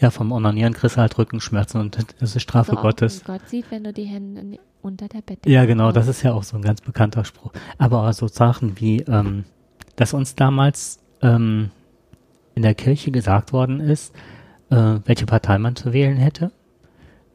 [0.00, 3.24] Ja, vom Onanieren kriegst du halt Rückenschmerzen und das ist Strafe So auch Gottes.
[3.24, 6.42] Gott sieht, wenn du die Hände unter der Bettdecke Ja, genau, das ist ja auch
[6.42, 7.52] so ein ganz bekannter Spruch.
[7.78, 9.44] Aber auch so Sachen wie, ähm,
[9.96, 11.70] dass uns damals ähm,
[12.54, 14.14] in der Kirche gesagt worden ist,
[14.70, 16.52] äh, welche Partei man zu wählen hätte.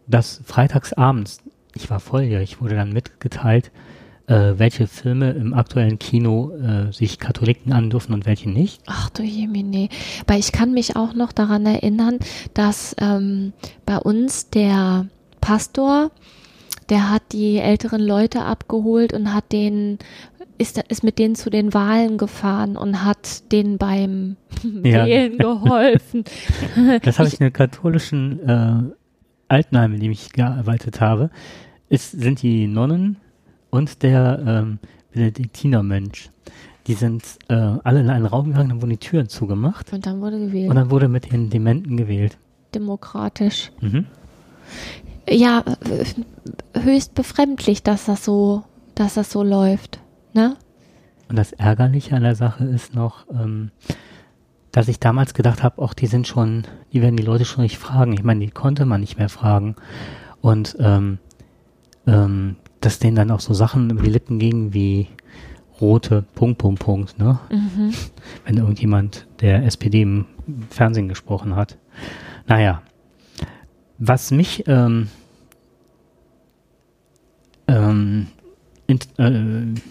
[0.07, 1.41] Dass freitags abends,
[1.73, 3.71] ich war volljährig, wurde dann mitgeteilt,
[4.27, 8.81] äh, welche Filme im aktuellen Kino äh, sich Katholiken andürfen und welche nicht.
[8.87, 9.89] Ach du Jemine.
[10.27, 12.19] Weil ich kann mich auch noch daran erinnern,
[12.53, 13.53] dass ähm,
[13.85, 15.07] bei uns der
[15.41, 16.11] Pastor,
[16.89, 19.97] der hat die älteren Leute abgeholt und hat denen
[20.57, 24.37] ist, ist mit denen zu den Wahlen gefahren und hat denen beim
[24.83, 25.05] Ja.
[25.05, 26.23] Wählen geholfen.
[27.03, 28.83] Das habe ich in der katholischen äh,
[29.47, 31.29] Altenheim, in dem ich gearbeitet habe,
[31.89, 33.17] ist, sind die Nonnen
[33.69, 34.79] und der ähm,
[35.13, 36.29] Benediktinermönch.
[36.87, 40.21] Die sind äh, alle in einen Raum gegangen, dann wurden die Türen zugemacht Und dann
[40.21, 40.69] wurde gewählt.
[40.69, 42.37] und dann wurde mit den Dementen gewählt.
[42.73, 43.71] Demokratisch.
[43.81, 44.05] Mhm.
[45.29, 49.99] Ja, äh, höchst befremdlich, dass das so, dass das so läuft.
[50.33, 50.55] Ne?
[51.29, 53.71] Und das Ärgerliche an der Sache ist noch, ähm,
[54.71, 57.77] dass ich damals gedacht habe, auch die sind schon, die werden die Leute schon nicht
[57.77, 58.13] fragen.
[58.13, 59.75] Ich meine, die konnte man nicht mehr fragen.
[60.41, 61.17] Und ähm,
[62.05, 65.07] ähm, dass denen dann auch so Sachen über die Lippen gingen wie
[65.81, 67.39] rote Punkt, Punkt, Punkt, ne?
[67.49, 67.93] Mhm.
[68.45, 70.25] Wenn irgendjemand der SPD im
[70.69, 71.77] Fernsehen gesprochen hat.
[72.47, 72.81] Naja.
[73.97, 75.09] Was mich ähm,
[77.67, 78.27] ähm,
[78.87, 79.81] in, äh,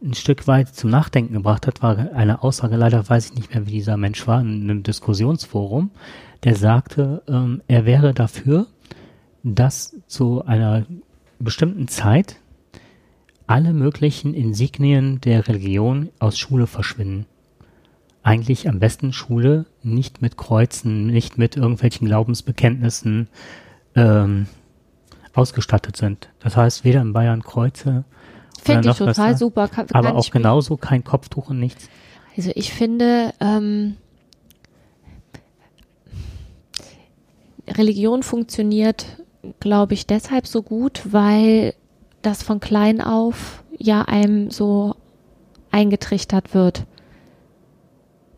[0.00, 3.66] ein Stück weit zum Nachdenken gebracht hat, war eine Aussage, leider weiß ich nicht mehr,
[3.66, 5.90] wie dieser Mensch war, in einem Diskussionsforum,
[6.44, 8.66] der sagte, ähm, er wäre dafür,
[9.42, 10.86] dass zu einer
[11.38, 12.36] bestimmten Zeit
[13.46, 17.26] alle möglichen Insignien der Religion aus Schule verschwinden.
[18.22, 23.28] Eigentlich am besten Schule nicht mit Kreuzen, nicht mit irgendwelchen Glaubensbekenntnissen
[23.94, 24.46] ähm,
[25.34, 26.28] ausgestattet sind.
[26.40, 28.04] Das heißt, weder in Bayern Kreuze
[28.62, 29.38] Finde ich noch was total da.
[29.38, 29.68] super.
[29.68, 31.88] Kann, aber kann auch genauso kein Kopftuch und nichts.
[32.36, 33.96] Also ich finde, ähm,
[37.68, 39.06] Religion funktioniert,
[39.60, 41.74] glaube ich, deshalb so gut, weil
[42.22, 44.94] das von klein auf ja einem so
[45.70, 46.84] eingetrichtert wird.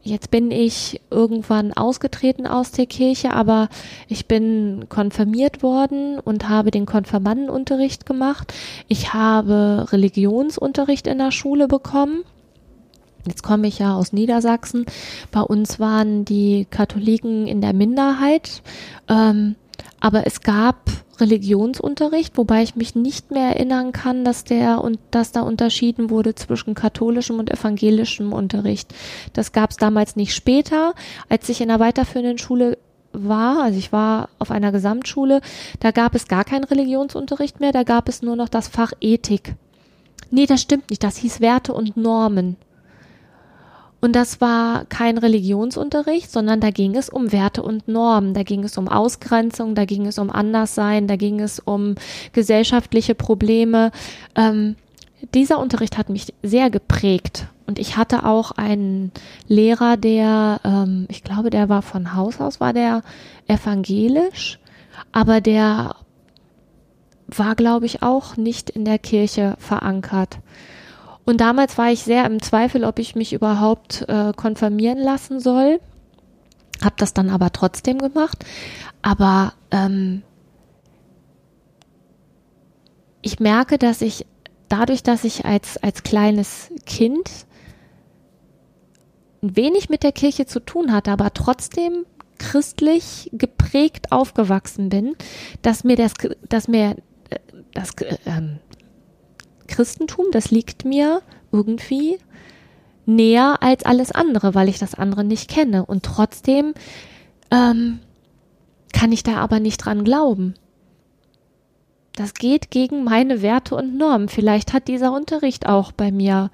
[0.02, 3.68] Jetzt bin ich irgendwann ausgetreten aus der Kirche, aber
[4.08, 8.54] ich bin konfirmiert worden und habe den Konfirmandenunterricht gemacht.
[8.88, 12.24] Ich habe Religionsunterricht in der Schule bekommen.
[13.26, 14.86] Jetzt komme ich ja aus Niedersachsen.
[15.30, 18.62] Bei uns waren die Katholiken in der Minderheit.
[19.08, 19.56] Ähm,
[20.00, 20.76] aber es gab
[21.20, 26.34] Religionsunterricht, wobei ich mich nicht mehr erinnern kann, dass der und dass da unterschieden wurde
[26.34, 28.94] zwischen katholischem und evangelischem Unterricht.
[29.32, 30.94] Das gab es damals nicht später,
[31.28, 32.78] als ich in der weiterführenden Schule
[33.12, 35.40] war, also ich war auf einer Gesamtschule,
[35.80, 39.54] da gab es gar keinen Religionsunterricht mehr, da gab es nur noch das Fach Ethik.
[40.30, 42.56] Nee, das stimmt nicht, das hieß Werte und Normen.
[44.00, 48.64] Und das war kein Religionsunterricht, sondern da ging es um Werte und Normen, da ging
[48.64, 51.96] es um Ausgrenzung, da ging es um Anderssein, da ging es um
[52.32, 53.90] gesellschaftliche Probleme.
[54.34, 54.76] Ähm,
[55.34, 57.46] dieser Unterricht hat mich sehr geprägt.
[57.66, 59.12] Und ich hatte auch einen
[59.46, 63.02] Lehrer, der, ähm, ich glaube, der war von Haus aus, war der
[63.46, 64.58] evangelisch,
[65.12, 65.94] aber der
[67.28, 70.38] war, glaube ich, auch nicht in der Kirche verankert.
[71.24, 75.80] Und damals war ich sehr im Zweifel, ob ich mich überhaupt äh, konfirmieren lassen soll.
[76.82, 78.44] Hab das dann aber trotzdem gemacht.
[79.02, 80.22] Aber ähm,
[83.22, 84.26] ich merke, dass ich
[84.68, 87.28] dadurch, dass ich als, als kleines Kind
[89.42, 92.06] ein wenig mit der Kirche zu tun hatte, aber trotzdem
[92.38, 95.14] christlich geprägt aufgewachsen bin,
[95.62, 96.14] dass mir das,
[96.48, 96.96] dass mir
[97.28, 97.38] äh,
[97.74, 97.90] das
[98.24, 98.58] ähm,
[99.70, 102.18] Christentum, das liegt mir irgendwie
[103.06, 105.86] näher als alles andere, weil ich das andere nicht kenne.
[105.86, 106.74] Und trotzdem
[107.50, 108.00] ähm,
[108.92, 110.54] kann ich da aber nicht dran glauben.
[112.14, 114.28] Das geht gegen meine Werte und Normen.
[114.28, 116.50] Vielleicht hat dieser Unterricht auch bei mir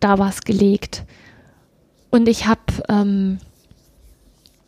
[0.00, 1.04] da was gelegt.
[2.10, 3.38] Und ich habe, ähm,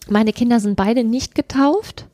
[0.08, 2.06] meine Kinder sind beide nicht getauft.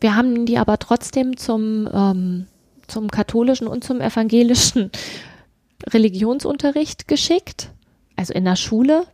[0.00, 2.46] Wir haben die aber trotzdem zum, ähm,
[2.88, 4.90] zum katholischen und zum evangelischen
[5.88, 7.70] Religionsunterricht geschickt.
[8.16, 9.06] Also in der Schule.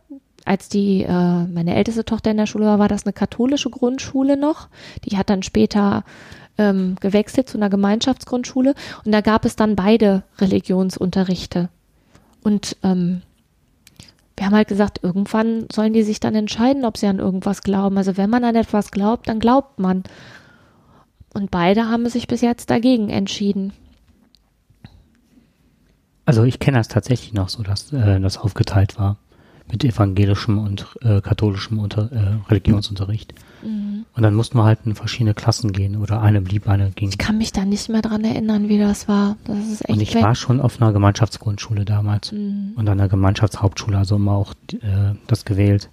[0.45, 4.35] Als die, äh, meine älteste Tochter in der Schule war, war das eine katholische Grundschule
[4.35, 4.67] noch.
[5.05, 6.03] Die hat dann später
[6.57, 11.69] ähm, gewechselt zu einer Gemeinschaftsgrundschule und da gab es dann beide Religionsunterrichte.
[12.43, 13.21] Und ähm,
[14.37, 17.97] wir haben halt gesagt, irgendwann sollen die sich dann entscheiden, ob sie an irgendwas glauben.
[17.97, 20.03] Also wenn man an etwas glaubt, dann glaubt man.
[21.33, 23.73] Und beide haben sich bis jetzt dagegen entschieden.
[26.25, 29.17] Also ich kenne das tatsächlich noch so, dass äh, das aufgeteilt war
[29.71, 33.33] mit evangelischem und äh, katholischem Unter äh, Religionsunterricht.
[33.63, 34.05] Mhm.
[34.15, 37.09] Und dann mussten wir halt in verschiedene Klassen gehen oder eine blieb, eine ging.
[37.09, 39.37] Ich kann mich da nicht mehr dran erinnern, wie das war.
[39.45, 40.23] Das ist echt und ich weg.
[40.23, 42.73] war schon auf einer Gemeinschaftsgrundschule damals mhm.
[42.75, 45.89] und an der Gemeinschaftshauptschule, also immer auch äh, das gewählt.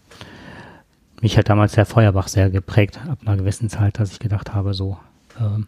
[1.23, 4.75] Mich hat damals der Feuerbach sehr geprägt, ab einer gewissen Zeit, dass ich gedacht habe,
[4.75, 4.97] so,
[5.41, 5.67] ähm,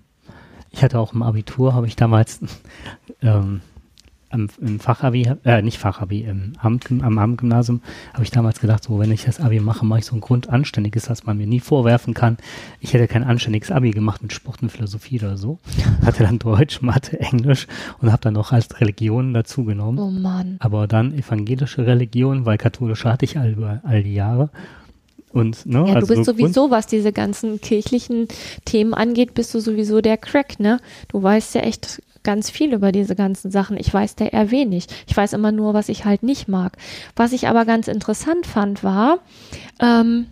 [0.70, 2.40] ich hatte auch im Abitur, habe ich damals
[3.22, 3.60] ähm,
[4.32, 7.82] am, im Fachabi, äh, nicht Fachabi, im Amt, am Abendgymnasium
[8.12, 11.04] habe ich damals gedacht, so, wenn ich das Abi mache, mache ich so ein Grundanständiges,
[11.04, 12.38] dass man mir nie vorwerfen kann,
[12.80, 15.58] ich hätte kein anständiges Abi gemacht mit Sport und Philosophie oder so.
[16.04, 17.66] Hatte dann Deutsch, Mathe, Englisch
[18.00, 19.98] und habe dann noch als Religion dazu genommen.
[19.98, 20.56] Oh Mann.
[20.60, 24.50] Aber dann evangelische Religion, weil katholische hatte ich all, all die Jahre.
[25.32, 28.28] Und, ne, ja, du also bist sowieso, was diese ganzen kirchlichen
[28.64, 30.78] Themen angeht, bist du sowieso der Crack, ne?
[31.08, 33.76] Du weißt ja echt ganz viel über diese ganzen Sachen.
[33.76, 34.86] Ich weiß da eher wenig.
[35.06, 36.76] Ich weiß immer nur, was ich halt nicht mag.
[37.16, 39.18] Was ich aber ganz interessant fand, war,
[39.80, 40.26] ähm,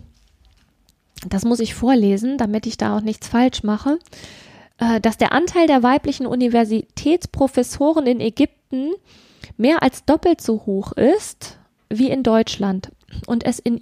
[1.27, 3.99] das muss ich vorlesen, damit ich da auch nichts falsch mache,
[4.79, 8.91] äh, dass der Anteil der weiblichen Universitätsprofessoren in Ägypten
[9.57, 11.57] mehr als doppelt so hoch ist
[11.89, 12.91] wie in Deutschland
[13.27, 13.79] und es in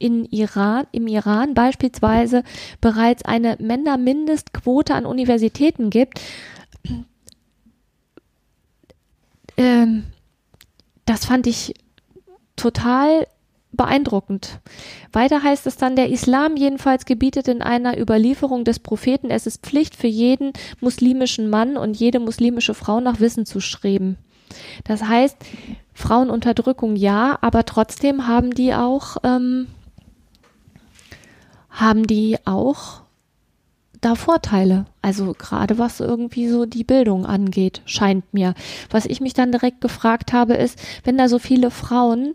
[0.00, 2.42] in Iran, im Iran beispielsweise
[2.80, 6.20] bereits eine Männermindestquote an Universitäten gibt,
[9.56, 10.04] ähm,
[11.04, 11.74] das fand ich
[12.56, 13.26] total
[13.72, 14.58] beeindruckend.
[15.12, 19.62] Weiter heißt es dann, der Islam jedenfalls gebietet in einer Überlieferung des Propheten, es ist
[19.62, 24.16] Pflicht für jeden muslimischen Mann und jede muslimische Frau nach Wissen zu streben.
[24.84, 25.36] Das heißt,
[25.94, 29.68] Frauenunterdrückung ja, aber trotzdem haben die auch, ähm,
[31.70, 33.02] haben die auch
[34.00, 34.86] da Vorteile.
[35.02, 38.54] Also gerade was irgendwie so die Bildung angeht, scheint mir.
[38.90, 42.34] Was ich mich dann direkt gefragt habe, ist, wenn da so viele Frauen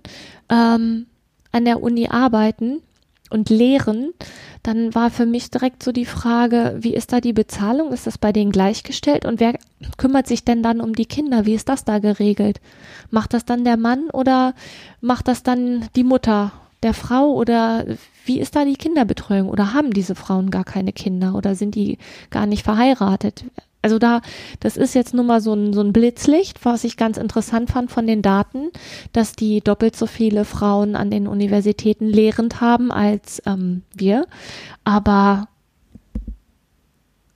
[0.50, 1.08] ähm,
[1.52, 2.82] an der Uni arbeiten
[3.30, 4.14] und lehren,
[4.62, 7.92] dann war für mich direkt so die Frage, wie ist da die Bezahlung?
[7.92, 9.26] Ist das bei denen gleichgestellt?
[9.26, 9.54] Und wer
[9.98, 11.46] kümmert sich denn dann um die Kinder?
[11.46, 12.62] Wie ist das da geregelt?
[13.10, 14.54] Macht das dann der Mann oder
[15.02, 16.52] macht das dann die Mutter
[16.86, 17.86] der Frau oder
[18.26, 19.50] wie ist da die Kinderbetreuung?
[19.50, 21.98] Oder haben diese Frauen gar keine Kinder oder sind die
[22.30, 23.46] gar nicht verheiratet?
[23.82, 24.22] Also da,
[24.62, 27.92] das ist jetzt nur mal so ein, so ein Blitzlicht, was ich ganz interessant fand
[27.92, 28.72] von den Daten,
[29.14, 34.26] dass die doppelt so viele Frauen an den Universitäten lehrend haben als ähm, wir.
[34.84, 35.48] Aber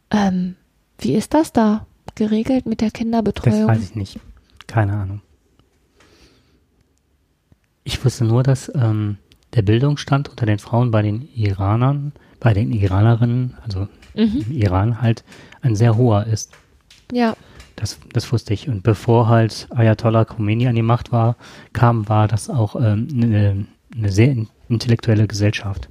[0.09, 0.55] ähm,
[0.97, 1.85] wie ist das da
[2.15, 3.67] geregelt mit der Kinderbetreuung?
[3.67, 4.19] Das weiß ich nicht.
[4.65, 5.21] Keine Ahnung.
[7.83, 9.17] Ich wusste nur, dass ähm,
[9.55, 14.45] der Bildungsstand unter den Frauen bei den Iranern, bei den Iranerinnen, also mhm.
[14.47, 15.23] im Iran halt
[15.61, 16.51] ein sehr hoher ist.
[17.11, 17.35] Ja.
[17.75, 18.67] Das, das wusste ich.
[18.67, 21.37] Und bevor halt Ayatollah Khomeini an die Macht war,
[21.71, 24.35] kam, war das auch ähm, eine, eine sehr
[24.67, 25.89] intellektuelle Gesellschaft.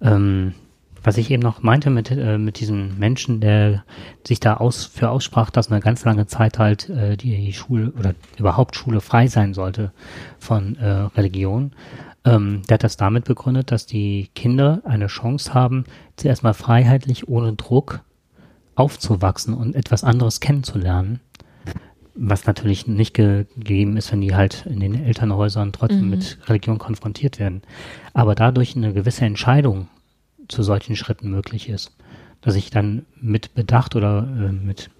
[0.00, 0.54] Ähm,
[1.02, 3.84] was ich eben noch meinte mit, äh, mit diesem Menschen, der
[4.26, 8.14] sich da aus, für aussprach, dass eine ganz lange Zeit halt äh, die Schule oder
[8.38, 9.92] überhaupt Schule frei sein sollte
[10.38, 11.72] von äh, Religion,
[12.24, 15.84] ähm, der hat das damit begründet, dass die Kinder eine Chance haben,
[16.16, 18.00] zuerst mal freiheitlich ohne Druck
[18.74, 21.20] aufzuwachsen und etwas anderes kennenzulernen.
[22.14, 26.10] Was natürlich nicht ge gegeben ist, wenn die halt in den Elternhäusern trotzdem mhm.
[26.10, 27.62] mit Religion konfrontiert werden.
[28.12, 29.88] Aber dadurch eine gewisse Entscheidung
[30.48, 31.96] zu solchen Schritten möglich ist.
[32.42, 34.90] Dass ich dann mit Bedacht oder äh, mit,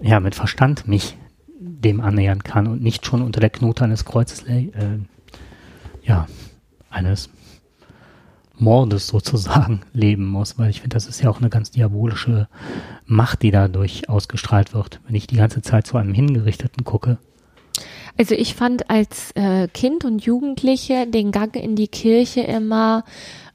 [0.00, 1.16] ja, mit Verstand mich
[1.58, 4.70] dem annähern kann und nicht schon unter der Knote eines Kreuzes äh,
[6.06, 6.26] ja,
[6.90, 7.28] eines
[8.58, 12.48] Mordes sozusagen leben muss, weil ich finde, das ist ja auch eine ganz diabolische
[13.04, 17.18] Macht, die dadurch ausgestrahlt wird, wenn ich die ganze Zeit zu einem Hingerichteten gucke.
[18.18, 23.04] Also ich fand als äh, Kind und Jugendliche den Gang in die Kirche immer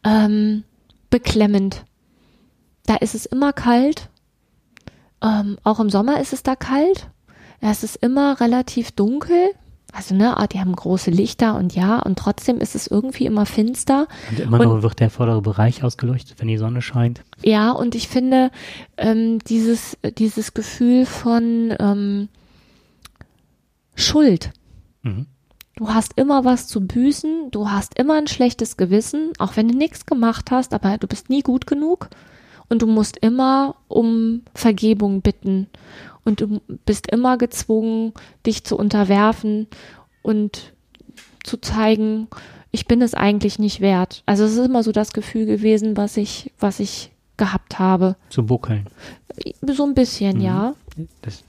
[0.04, 0.64] ähm,
[1.10, 1.84] beklemmend.
[2.86, 4.10] Da ist es immer kalt.
[5.24, 7.10] Ähm, auch im Sommer ist es da kalt.
[7.60, 9.52] Es ist immer relativ dunkel.
[9.94, 13.46] Also, ne, ah, die haben große Lichter und ja, und trotzdem ist es irgendwie immer
[13.46, 14.08] finster.
[14.30, 17.22] Und immer Und- noch wird der vordere Bereich ausgeleuchtet, wenn die Sonne scheint.
[17.44, 18.52] Ja, und ich finde,
[18.98, 22.30] ähm, dieses, dieses Gefühl von ähm,
[23.96, 24.52] Schuld.
[25.04, 25.28] Mhm.
[25.76, 29.76] Du hast immer was zu büßen, du hast immer ein schlechtes Gewissen, auch wenn du
[29.76, 32.10] nichts gemacht hast, aber du bist nie gut genug
[32.70, 35.68] und du musst immer um Vergebung bitten
[36.26, 38.14] und du bist immer gezwungen,
[38.46, 39.68] dich zu unterwerfen
[40.22, 40.74] und
[41.44, 42.28] zu zeigen,
[42.72, 44.24] ich bin es eigentlich nicht wert.
[44.26, 48.16] Also es ist immer so das Gefühl gewesen, was ich, was ich gehabt habe.
[48.30, 48.86] Zu buckeln.
[49.66, 50.44] So ein bisschen, Mhm.
[50.44, 50.74] ja.
[51.22, 51.44] Das,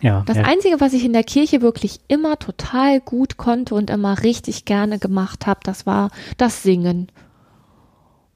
[0.00, 0.44] ja, Das ja.
[0.44, 4.98] Einzige, was ich in der Kirche wirklich immer total gut konnte und immer richtig gerne
[4.98, 7.08] gemacht habe, das war das Singen.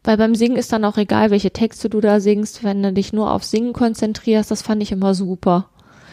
[0.05, 3.12] Weil beim Singen ist dann auch egal, welche Texte du da singst, wenn du dich
[3.12, 5.66] nur auf Singen konzentrierst, das fand ich immer super.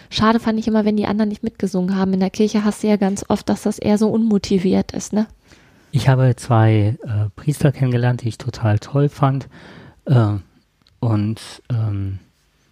[0.10, 2.14] Schade fand ich immer, wenn die anderen nicht mitgesungen haben.
[2.14, 5.28] In der Kirche hast du ja ganz oft, dass das eher so unmotiviert ist, ne?
[5.92, 9.50] Ich habe zwei äh, Priester kennengelernt, die ich total toll fand.
[10.06, 10.36] Äh,
[11.00, 12.20] und ähm,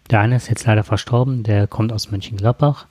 [0.09, 2.87] der eine ist jetzt leider verstorben, der kommt aus Mönchengladbach.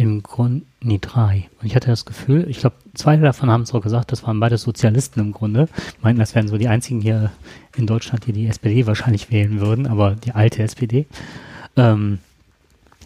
[0.00, 1.48] Im Grunde, nee, drei.
[1.60, 4.38] Und ich hatte das Gefühl, ich glaube, zwei davon haben es auch gesagt, das waren
[4.38, 5.68] beide Sozialisten im Grunde.
[6.00, 7.32] Meinten, das wären so die einzigen hier
[7.76, 11.06] in Deutschland, die die SPD wahrscheinlich wählen würden, aber die alte SPD.
[11.76, 12.20] Ähm,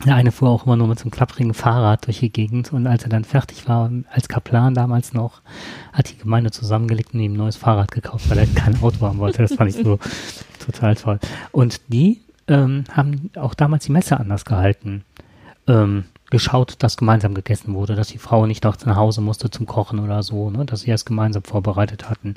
[0.05, 2.87] der eine fuhr auch immer nur mit so einem klapprigen Fahrrad durch die Gegend und
[2.87, 5.41] als er dann fertig war, als Kaplan damals noch,
[5.95, 9.19] hat die Gemeinde zusammengelegt und ihm ein neues Fahrrad gekauft, weil er kein Auto haben
[9.19, 9.41] wollte.
[9.41, 9.99] Das fand ich so
[10.59, 11.21] total toll.
[11.53, 15.05] Und die ähm, haben auch damals die Messe anders gehalten.
[15.67, 19.67] Ähm, geschaut, dass gemeinsam gegessen wurde, dass die Frau nicht noch nach Hause musste zum
[19.67, 22.37] Kochen oder so, ne, dass sie das gemeinsam vorbereitet hatten.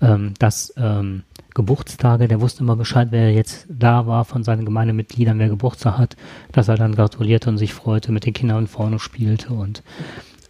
[0.00, 5.38] Ähm, dass ähm, Geburtstage, der wusste immer Bescheid, wer jetzt da war von seinen Gemeindemitgliedern,
[5.38, 6.16] wer Geburtstag hat,
[6.52, 9.82] dass er dann gratulierte und sich freute, mit den Kindern vorne spielte und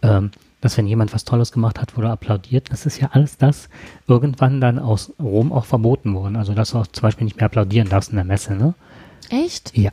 [0.01, 0.31] ähm,
[0.61, 2.71] dass wenn jemand was Tolles gemacht hat, wurde applaudiert.
[2.71, 3.67] Das ist ja alles das
[4.07, 6.37] irgendwann dann aus Rom auch verboten worden.
[6.37, 8.73] Also dass du auch zum Beispiel nicht mehr applaudieren darfst in der Messe, ne?
[9.29, 9.77] Echt?
[9.77, 9.91] Ja.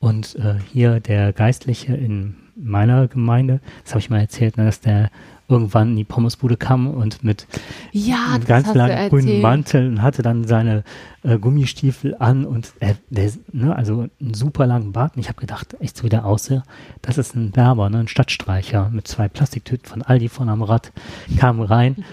[0.00, 4.80] Und äh, hier der Geistliche in meiner Gemeinde, das habe ich mal erzählt, ne, dass
[4.80, 5.10] der
[5.46, 7.46] irgendwann in die Pommesbude kam und mit
[7.92, 9.42] Ja, einem ganz langen grünen.
[9.42, 10.84] Mantel und hatte dann seine
[11.22, 15.16] äh, Gummistiefel an und äh, der, ne, also einen super langen Bart.
[15.16, 16.62] Und ich habe gedacht, echt so wie der aussah,
[17.02, 20.92] das ist ein Berber, ne, ein Stadtstreicher mit zwei Plastiktüten von Aldi vorne am Rad,
[21.36, 22.04] kam rein.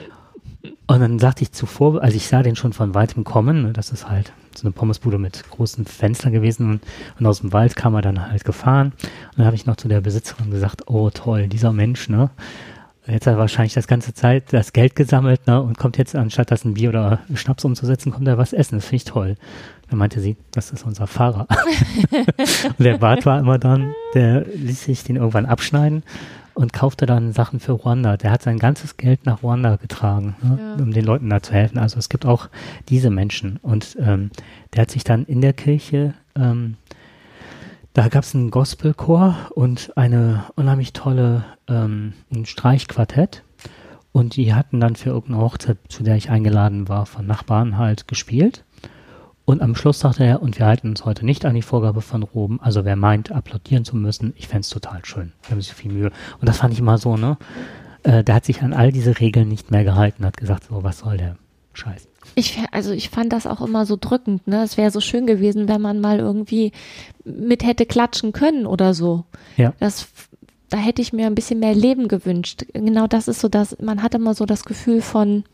[0.88, 3.92] Und dann sagte ich zuvor, also ich sah den schon von weitem kommen, ne, das
[3.92, 6.82] ist halt so eine Pommesbude mit großen Fenstern gewesen und,
[7.20, 8.94] und aus dem Wald kam er dann halt gefahren.
[9.02, 12.30] Und dann habe ich noch zu der Besitzerin gesagt, oh toll, dieser Mensch, ne?
[13.06, 15.62] Jetzt hat er wahrscheinlich das ganze Zeit das Geld gesammelt, ne?
[15.62, 18.76] Und kommt jetzt, anstatt das ein Bier oder Schnaps umzusetzen, kommt er was essen.
[18.76, 19.36] Das finde ich toll.
[19.90, 21.48] Dann meinte sie, das ist unser Fahrer.
[22.78, 26.04] und der Bart war immer dann, der ließ sich den irgendwann abschneiden
[26.58, 28.18] und kaufte dann Sachen für Ruanda.
[28.18, 30.60] Der hat sein ganzes Geld nach Ruanda getragen, ne?
[30.60, 30.84] Ja.
[30.84, 31.78] um den Leuten da zu helfen.
[31.78, 32.50] Also es gibt auch
[32.90, 33.58] diese Menschen.
[33.62, 34.32] Und ähm,
[34.74, 36.78] der hat sich dann in der Kirche ähm,
[37.98, 43.44] da gab es einen Gospelchor und eine unheimlich tolle ähm, ein Streichquartett.
[44.12, 48.08] Und die hatten dann für irgendeine Hochzeit, zu der ich eingeladen war, von Nachbarn halt
[48.08, 48.66] gespielt.
[49.48, 52.24] Und am Schluss sagte er, und wir halten uns heute nicht an die Vorgabe von
[52.24, 52.60] Rom.
[52.62, 55.32] Also wer meint, applaudieren zu müssen, ich fänd's total schön.
[55.44, 56.12] Wir haben sich viel Mühe.
[56.42, 57.38] Und das fand ich immer so, ne?
[58.04, 61.00] Äh, der hat sich an all diese Regeln nicht mehr gehalten, hat gesagt, so, was
[61.00, 61.38] soll der
[61.72, 62.10] Scheiß.
[62.36, 64.64] Ich, also ich fand das auch immer so drückend, ne?
[64.64, 66.74] Es wäre so schön gewesen, wenn man mal irgendwie
[67.24, 69.24] mit hätte klatschen können oder so.
[69.56, 69.72] Ja.
[69.80, 70.10] Das,
[70.68, 72.66] da hätte ich mir ein bisschen mehr Leben gewünscht.
[72.74, 75.46] Genau das ist so das, man hat immer so das Gefühl von,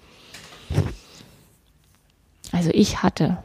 [2.51, 3.37] also ich hatte,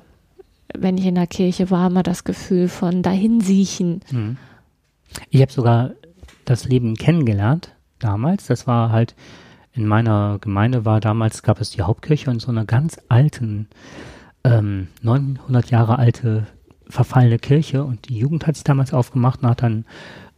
[0.77, 4.01] wenn ich in der Kirche war, immer das Gefühl von dahinsiechen.
[4.11, 4.37] Mhm.
[5.31, 5.93] Ich habe sogar
[6.45, 8.47] das Leben kennengelernt damals.
[8.47, 9.15] Das war halt
[9.73, 13.69] in meiner Gemeinde war damals gab es die Hauptkirche und so eine ganz alten
[14.43, 16.47] ähm, 900 Jahre alte
[16.89, 19.85] verfallene Kirche und die Jugend hat sich damals aufgemacht und hat dann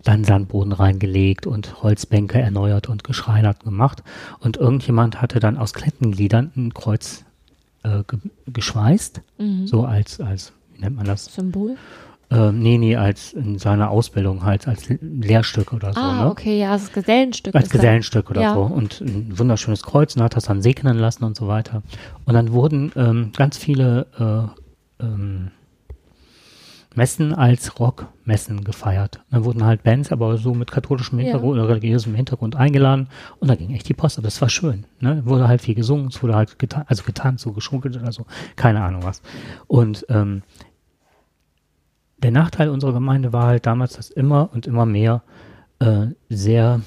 [0.03, 4.03] dann Sandboden reingelegt und Holzbänke erneuert und geschreinert gemacht
[4.41, 7.25] und irgendjemand hatte dann aus Klettengliedern ein Kreuz
[7.83, 8.19] äh, ge
[8.53, 9.67] geschweißt, Mhm.
[9.67, 11.27] so als als wie nennt man das?
[11.27, 11.77] Symbol.
[12.33, 16.31] Ähm, nee, nee, als in seiner Ausbildung halt, als Le- Lehrstück oder so, ah, ne?
[16.31, 17.55] okay, ja, das Gesellenstück.
[17.57, 17.71] Als.
[17.71, 18.55] Gesellenstück oder Ja.
[18.55, 18.63] so.
[18.63, 21.83] Und ein wunderschönes Kreuz und hat das dann segnen lassen und so weiter.
[22.27, 24.07] Und dann wurden ähm, ganz viele
[25.01, 25.51] äh, ähm,
[27.01, 29.23] Messen als Rockmessen gefeiert.
[29.31, 31.25] Dann wurden halt Bands, aber so mit katholischem Ja.
[31.25, 34.19] Hintergrund oder religiösem Hintergrund eingeladen und da ging echt die Post.
[34.19, 34.85] Aber das war schön.
[35.01, 35.23] Ne?
[35.25, 38.83] Wurde halt viel gesungen, es wurde halt getan, also getanzt, so geschunkelt oder so, keine
[38.83, 39.23] Ahnung was.
[39.67, 40.43] Und ähm,
[42.19, 45.23] der Nachteil unserer Gemeinde war halt damals, dass immer und immer mehr
[45.79, 46.83] äh, sehr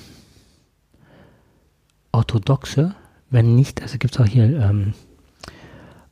[2.11, 2.93] orthodoxe,
[3.31, 4.93] wenn nicht, also gibt es auch hier, ähm,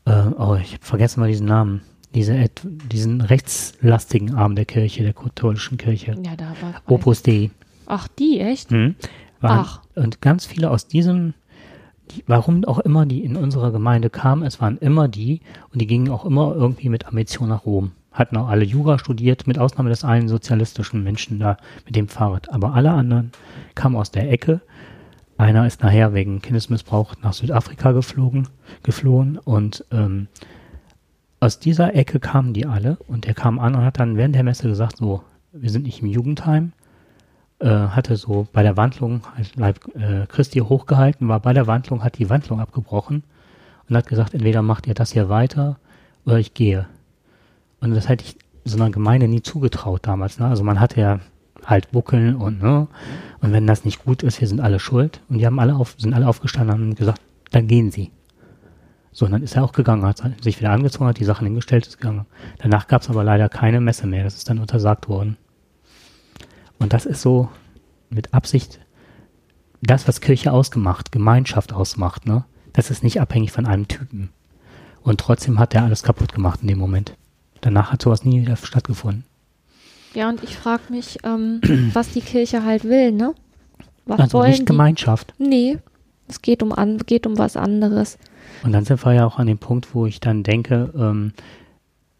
[0.05, 1.81] äh, oh, ich habe vergessen mal diesen Namen,
[2.14, 2.49] diese,
[2.91, 6.18] diesen rechtslastigen Arm der Kirche, der katholischen Kirche.
[6.24, 6.82] Ja, da war.
[6.88, 7.51] Opus Dei.
[7.86, 8.72] Ach, die, echt?
[8.72, 8.95] Mhm.
[9.41, 9.82] Ach.
[9.95, 11.34] Und ganz viele aus diesem,
[12.12, 15.41] die, warum auch immer die in unserer Gemeinde kamen, es waren immer die
[15.72, 17.91] und die gingen auch immer irgendwie mit Ambition nach Rom.
[18.12, 22.51] Hatten auch alle Jura studiert, mit Ausnahme des einen sozialistischen Menschen da mit dem Fahrrad.
[22.51, 23.32] Aber alle anderen
[23.74, 24.62] kamen aus der Ecke.
[25.38, 28.49] Einer ist nachher wegen Kindesmissbrauch nach Südafrika geflogen,
[28.84, 30.28] geflohen und ähm,
[31.41, 34.43] aus dieser Ecke kamen die alle und der kam an und hat dann während der
[34.43, 36.71] Messe gesagt, so, wir sind nicht im Jugendheim,
[37.59, 42.03] äh, hatte so bei der Wandlung halt Leib äh, Christi hochgehalten, war bei der Wandlung,
[42.03, 43.23] hat die Wandlung abgebrochen
[43.89, 45.77] und hat gesagt, entweder macht ihr das hier weiter
[46.25, 46.87] oder ich gehe.
[47.81, 50.37] Und das hätte ich so einer Gemeinde nie zugetraut damals.
[50.37, 50.45] Ne?
[50.45, 51.19] Also man hatte ja
[51.65, 52.87] halt Buckeln und ne,
[53.41, 55.21] und wenn das nicht gut ist, wir sind alle schuld.
[55.27, 58.11] Und die haben alle auf, sind alle aufgestanden und gesagt, dann gehen sie.
[59.12, 61.86] So, und dann ist er auch gegangen, hat sich wieder angezogen, hat die Sachen hingestellt,
[61.86, 62.26] ist gegangen.
[62.59, 65.38] Danach gab es aber leider keine Messe mehr, das ist dann untersagt worden.
[66.80, 67.49] Und das ist so
[68.09, 68.80] mit Absicht
[69.82, 72.45] das, was Kirche ausgemacht, Gemeinschaft ausmacht, ne?
[72.74, 74.30] Das ist nicht abhängig von einem Typen.
[75.01, 77.16] Und trotzdem hat er alles kaputt gemacht in dem Moment.
[77.59, 79.26] Danach hat sowas nie wieder stattgefunden.
[80.14, 81.59] Ja, und ich frage mich, ähm,
[81.93, 83.34] was die Kirche halt will, ne?
[84.05, 84.66] Was also wollen nicht die?
[84.66, 85.34] Gemeinschaft.
[85.38, 85.80] Nee,
[86.28, 88.18] es geht um, an, geht um was anderes.
[88.64, 91.34] Und dann sind wir ja auch an dem Punkt, wo ich dann denke, ähm,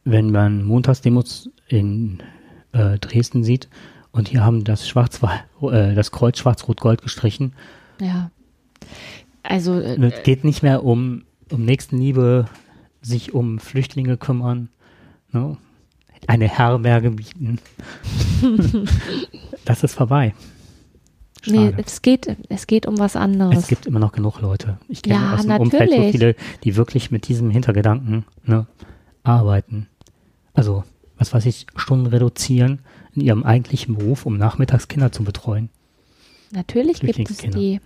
[0.04, 2.24] wenn man Montagsdemos in
[2.72, 3.70] äh, Dresden sieht
[4.12, 5.20] und hier haben das Schwarz,
[5.62, 7.54] äh, das Kreuz Schwarz-Rot-Gold gestrichen.
[8.00, 8.32] Ja.
[9.44, 12.46] Also äh, Es geht nicht mehr um, um Nächstenliebe,
[13.02, 14.70] sich um Flüchtlinge kümmern,
[15.32, 15.58] ne?
[16.28, 17.60] eine Herberge bieten.
[19.66, 20.34] das ist vorbei.
[21.46, 21.84] Nee, Schade.
[21.86, 23.58] es geht, es geht um was anderes.
[23.58, 24.78] Es gibt immer noch genug Leute.
[24.88, 26.12] Ich kenne Ja, aus dem Umfeld so natürlich.
[26.12, 28.68] viele, die wirklich mit diesem Hintergedanken ne,
[29.24, 29.88] arbeiten.
[30.54, 30.84] Also,
[31.18, 32.80] was weiß ich, Stunden reduzieren
[33.14, 35.70] in ihrem eigentlichen Beruf, um nachmittags Kinder zu betreuen.
[36.52, 37.80] Natürlich gibt es die.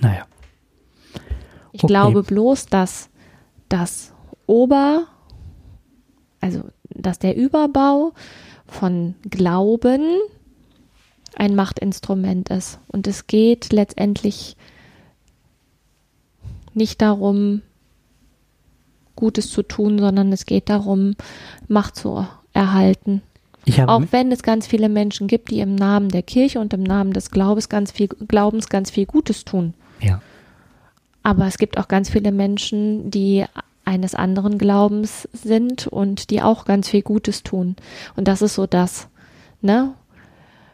[0.00, 0.26] Naja.
[1.72, 1.86] Ich Okay.
[1.86, 3.10] glaube bloß, dass
[3.68, 4.12] das
[4.46, 5.06] Ober,
[6.40, 8.12] also dass der Überbau
[8.66, 10.18] von Glauben
[11.40, 12.78] ein Machtinstrument ist.
[12.86, 14.56] Und es geht letztendlich
[16.74, 17.62] nicht darum,
[19.16, 21.16] Gutes zu tun, sondern es geht darum,
[21.66, 23.22] Macht zu erhalten.
[23.86, 27.14] Auch wenn es ganz viele Menschen gibt, die im Namen der Kirche und im Namen
[27.14, 29.74] des Glaubens ganz viel, Glaubens ganz viel Gutes tun.
[30.00, 30.20] ja.
[31.22, 33.44] Aber es gibt auch ganz viele Menschen, die
[33.84, 37.76] eines anderen Glaubens sind und die auch ganz viel Gutes tun.
[38.16, 39.08] Und das ist so das,
[39.60, 39.92] ne?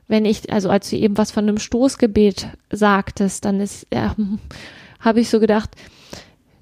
[0.09, 4.15] Wenn ich, also als du eben was von einem Stoßgebet sagtest, dann ist, ja,
[5.01, 5.71] habe ich so gedacht,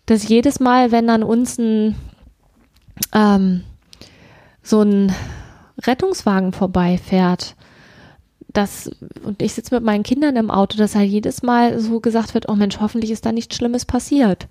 [0.06, 1.94] dass jedes Mal, wenn an uns ein,
[3.12, 3.64] ähm,
[4.62, 5.12] so ein
[5.82, 7.56] Rettungswagen vorbeifährt,
[8.52, 8.88] das,
[9.24, 12.48] und ich sitze mit meinen Kindern im Auto, dass halt jedes Mal so gesagt wird,
[12.48, 14.46] oh Mensch, hoffentlich ist da nichts Schlimmes passiert.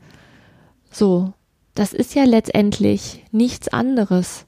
[0.92, 1.34] So,
[1.74, 4.46] das ist ja letztendlich nichts anderes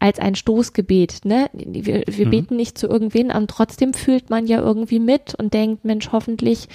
[0.00, 1.48] als ein Stoßgebet, ne?
[1.52, 2.30] Wir, wir Mhm.
[2.30, 6.68] beten nicht zu irgendwen, aber trotzdem fühlt man ja irgendwie mit und denkt, Mensch, hoffentlich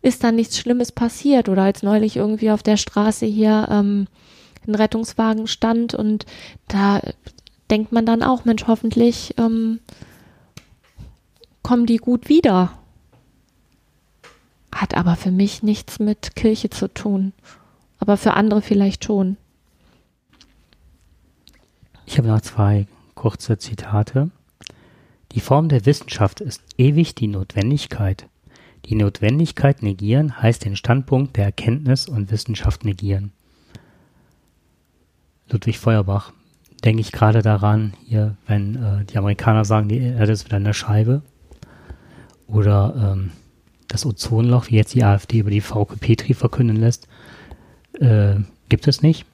[0.00, 1.48] ist da nichts Schlimmes passiert.
[1.48, 4.06] Oder als neulich irgendwie auf der Straße hier ähm,
[4.66, 6.24] ein Rettungswagen stand und
[6.68, 7.00] da
[7.70, 9.80] denkt man dann auch, Mensch, hoffentlich ähm,
[11.62, 12.72] kommen die gut wieder.
[14.72, 17.32] Hat aber für mich nichts mit Kirche zu tun.
[17.98, 19.36] Aber für andere vielleicht schon.
[22.12, 24.30] Ich habe noch zwei kurze Zitate.
[25.32, 28.28] Die Form der Wissenschaft ist ewig die Notwendigkeit.
[28.84, 33.32] Die Notwendigkeit negieren heißt den Standpunkt der Erkenntnis und Wissenschaft negieren.
[35.48, 36.34] Ludwig Feuerbach.
[36.84, 40.74] Denke ich gerade daran, hier, wenn äh, die Amerikaner sagen, die Erde ist wieder eine
[40.74, 41.22] Scheibe.
[42.46, 43.30] Oder ähm,
[43.88, 47.08] das Ozonloch, wie jetzt die AfD über die VK Petri verkünden lässt,
[48.00, 48.34] äh,
[48.68, 49.24] gibt es nicht.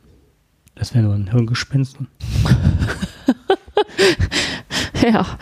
[0.78, 1.98] Das wäre nur ein Hirngespinst.
[5.02, 5.38] Ja.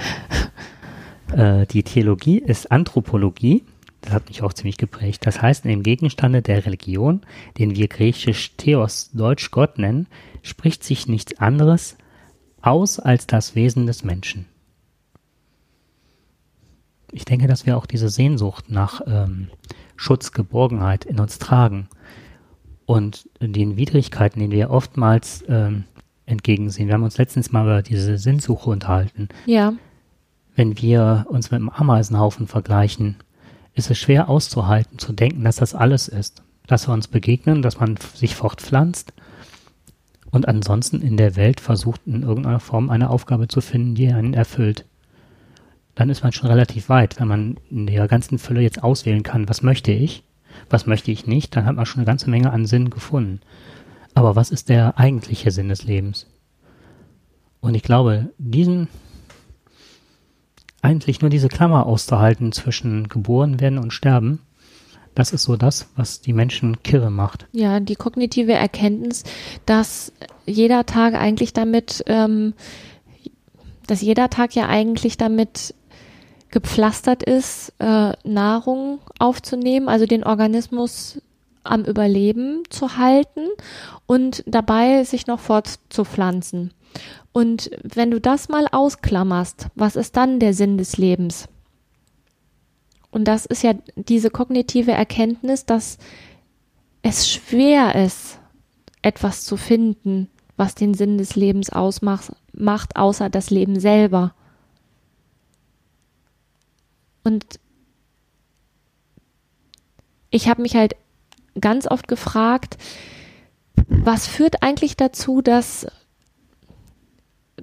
[1.33, 3.65] Äh, die Theologie ist Anthropologie.
[4.03, 5.27] Das hat mich auch ziemlich geprägt.
[5.27, 7.23] Das heißt, im Gegenstande der Religion,
[7.59, 10.07] den wir griechisch Theos, deutsch Gott nennen,
[10.43, 11.97] spricht sich nichts anderes
[12.61, 14.47] aus als das Wesen des Menschen.
[17.11, 19.49] Ich denke, dass wir auch diese Sehnsucht nach ähm,
[19.97, 21.89] Schutz, Geborgenheit in uns tragen
[22.87, 25.85] und den Widrigkeiten, denen wir oftmals ähm,
[26.25, 26.89] entgegensehen.
[26.89, 29.73] Wir haben uns letztens mal über diese Sinnsuche unterhalten Ja.
[30.55, 33.17] wenn wir uns mit einem Ameisenhaufen vergleichen,
[33.75, 36.43] ist es schwer auszuhalten, zu denken, dass das alles ist.
[36.67, 39.13] Dass wir uns begegnen, dass man sich fortpflanzt
[40.31, 44.35] und ansonsten in der Welt versucht, in irgendeiner Form eine Aufgabe zu finden, die einen
[44.35, 44.85] erfüllt.
[45.95, 49.49] Dann ist man schon relativ weit, wenn man in der ganzen Fülle jetzt auswählen kann,
[49.49, 50.25] was möchte ich,
[50.71, 53.41] was möchte ich nicht, dann hat man schon eine ganze Menge an Sinn gefunden.
[54.15, 56.27] Aber was ist der eigentliche Sinn des Lebens?
[57.61, 58.89] Und ich glaube, diesen
[60.83, 64.41] eigentlich nur diese Klammer auszuhalten zwischen geboren werden und sterben,
[65.17, 67.47] das ist so das, was die Menschen kirre macht.
[67.53, 69.25] Ja, die kognitive Erkenntnis,
[69.65, 70.13] dass
[70.45, 72.55] jeder Tag eigentlich damit, ähm,
[73.87, 75.75] dass jeder Tag ja eigentlich damit
[76.51, 81.21] gepflastert ist, äh, Nahrung aufzunehmen, also den Organismus
[81.65, 83.49] am Überleben zu halten
[84.07, 86.73] und dabei sich noch fortzupflanzen.
[87.33, 91.49] Und wenn du das mal ausklammerst, was ist dann der Sinn des Lebens?
[93.11, 95.99] Und das ist ja diese kognitive Erkenntnis, dass
[97.03, 98.39] es schwer ist,
[99.03, 104.35] etwas zu finden, was den Sinn des Lebens ausmacht, macht, außer das Leben selber.
[107.27, 107.45] Und
[110.31, 110.95] ich habe mich halt
[111.61, 112.79] ganz oft gefragt,
[113.89, 115.89] was führt eigentlich dazu, dass,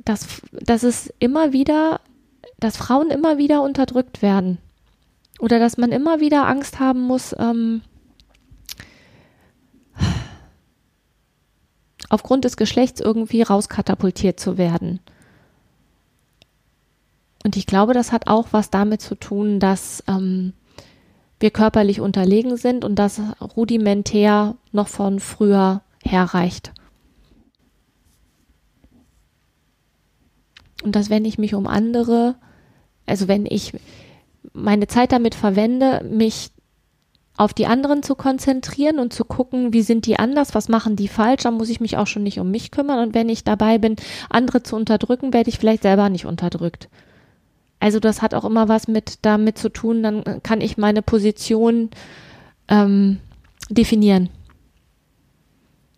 [0.03, 2.01] dass, dass es immer wieder,
[2.59, 4.57] dass Frauen immer wieder unterdrückt werden?
[5.39, 7.83] Oder dass man immer wieder Angst haben muss, ähm,
[12.09, 14.99] aufgrund des Geschlechts irgendwie rauskatapultiert zu werden.
[17.43, 20.53] Und ich glaube, das hat auch was damit zu tun, dass ähm,
[21.39, 23.21] wir körperlich unterlegen sind und das
[23.55, 26.71] rudimentär noch von früher herreicht.
[30.83, 32.35] Und dass wenn ich mich um andere,
[33.05, 33.73] also wenn ich
[34.53, 36.51] meine Zeit damit verwende, mich
[37.35, 41.07] auf die anderen zu konzentrieren und zu gucken, wie sind die anders, was machen die
[41.07, 42.99] falsch, dann muss ich mich auch schon nicht um mich kümmern.
[42.99, 43.95] Und wenn ich dabei bin,
[44.29, 46.89] andere zu unterdrücken, werde ich vielleicht selber nicht unterdrückt.
[47.83, 51.89] Also das hat auch immer was mit damit zu tun, dann kann ich meine Position
[52.69, 53.19] ähm,
[53.69, 54.29] definieren.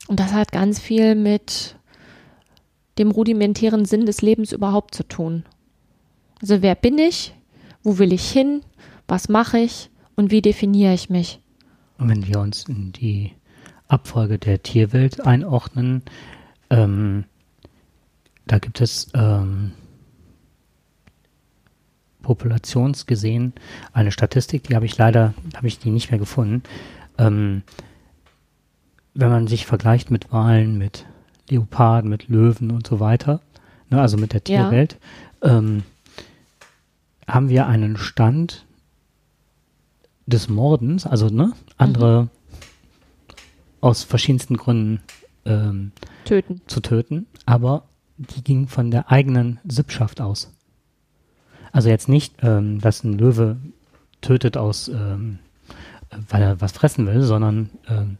[0.07, 1.75] Und das hat ganz viel mit
[2.97, 5.45] dem rudimentären Sinn des Lebens überhaupt zu tun.
[6.41, 7.35] Also wer bin ich?
[7.83, 8.63] Wo will ich hin?
[9.07, 9.91] Was mache ich?
[10.15, 11.39] Und wie definiere ich mich?
[11.99, 13.33] Und wenn wir uns in die
[13.87, 16.01] Abfolge der Tierwelt einordnen,
[16.71, 17.25] ähm,
[18.47, 19.73] da gibt es ähm,
[22.25, 23.53] populationsgesehen
[23.93, 26.63] eine Statistik, die habe ich leider, habe ich die nicht mehr gefunden.
[27.19, 27.61] Ähm,
[29.13, 31.05] wenn man sich vergleicht mit Walen, mit
[31.49, 33.41] Leoparden, mit Löwen und so weiter,
[33.91, 34.97] ne, also mit der Tierwelt,
[35.43, 35.59] ja.
[35.59, 35.83] ähm,
[37.27, 38.65] haben wir einen Stand
[40.25, 42.29] des Mordens, also ne, andere mhm.
[43.81, 45.03] aus verschiedensten Gründen
[45.45, 45.91] ähm,
[46.25, 46.61] töten.
[46.65, 47.83] zu töten, aber
[48.17, 50.54] die ging von der eigenen Sippschaft aus.
[51.75, 53.57] Also jetzt nicht, ähm, dass ein Löwe
[54.21, 55.39] tötet aus, ähm,
[56.29, 58.17] weil er was fressen will, sondern ähm,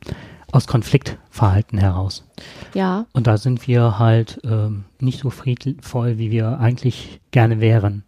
[0.52, 2.28] aus Konfliktverhalten heraus.
[2.74, 3.06] Ja.
[3.14, 8.04] Und da sind wir halt ähm, nicht so friedvoll, wie wir eigentlich gerne wären.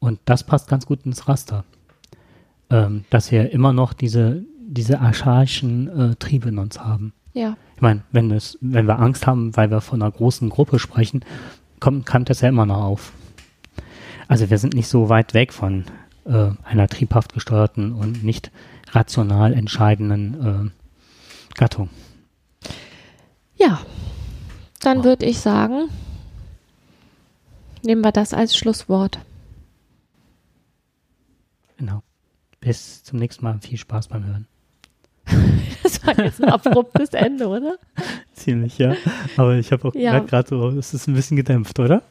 [0.00, 1.62] Und das passt ganz gut ins Raster.
[2.68, 7.12] Ähm, dass wir immer noch diese, diese archaischen äh, Triebe in uns haben.
[7.34, 7.56] Ja.
[7.76, 11.24] Ich meine, wenn, es, wenn wir Angst haben, weil wir von einer großen Gruppe sprechen,
[11.78, 13.12] kommt, kommt das ja immer noch auf.
[14.28, 15.84] Also wir sind nicht so weit weg von
[16.24, 18.50] äh, einer triebhaft gesteuerten und nicht
[18.90, 21.90] rational entscheidenden äh, Gattung.
[23.56, 23.80] Ja,
[24.80, 25.04] dann wow.
[25.04, 25.88] würde ich sagen,
[27.82, 29.20] nehmen wir das als Schlusswort.
[31.78, 32.02] Genau.
[32.60, 33.58] Bis zum nächsten Mal.
[33.60, 34.46] Viel Spaß beim Hören.
[35.82, 37.76] das war jetzt ein abruptes Ende, oder?
[38.34, 38.94] Ziemlich, ja.
[39.36, 40.18] Aber ich habe auch ja.
[40.20, 42.02] gerade so, es ist ein bisschen gedämpft, oder?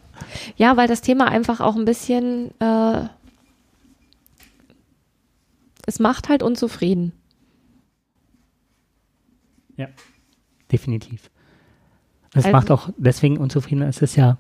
[0.58, 3.08] Ja, weil das Thema einfach auch ein bisschen, äh,
[5.86, 7.12] es macht halt unzufrieden.
[9.78, 9.88] Ja,
[10.72, 11.30] definitiv.
[12.34, 14.38] Es also, macht auch deswegen unzufrieden, es ist ja,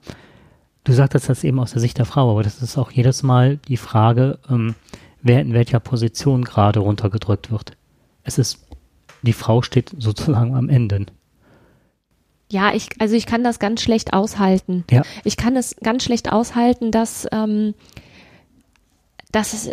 [0.83, 3.57] du sagtest das eben aus der Sicht der Frau, aber das ist auch jedes Mal
[3.57, 4.75] die Frage, ähm,
[5.21, 7.77] wer in welcher Position gerade runtergedrückt wird.
[8.23, 8.67] Es ist,
[9.21, 11.05] die Frau steht sozusagen am Ende.
[12.55, 14.85] Ja, ich, also ich kann das ganz schlecht aushalten.
[14.89, 15.01] Ja.
[15.25, 17.73] Ich kann es ganz schlecht aushalten, dass, ähm,
[19.29, 19.71] dass es,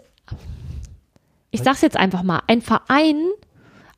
[1.52, 3.28] ich sag's jetzt einfach mal, ein Verein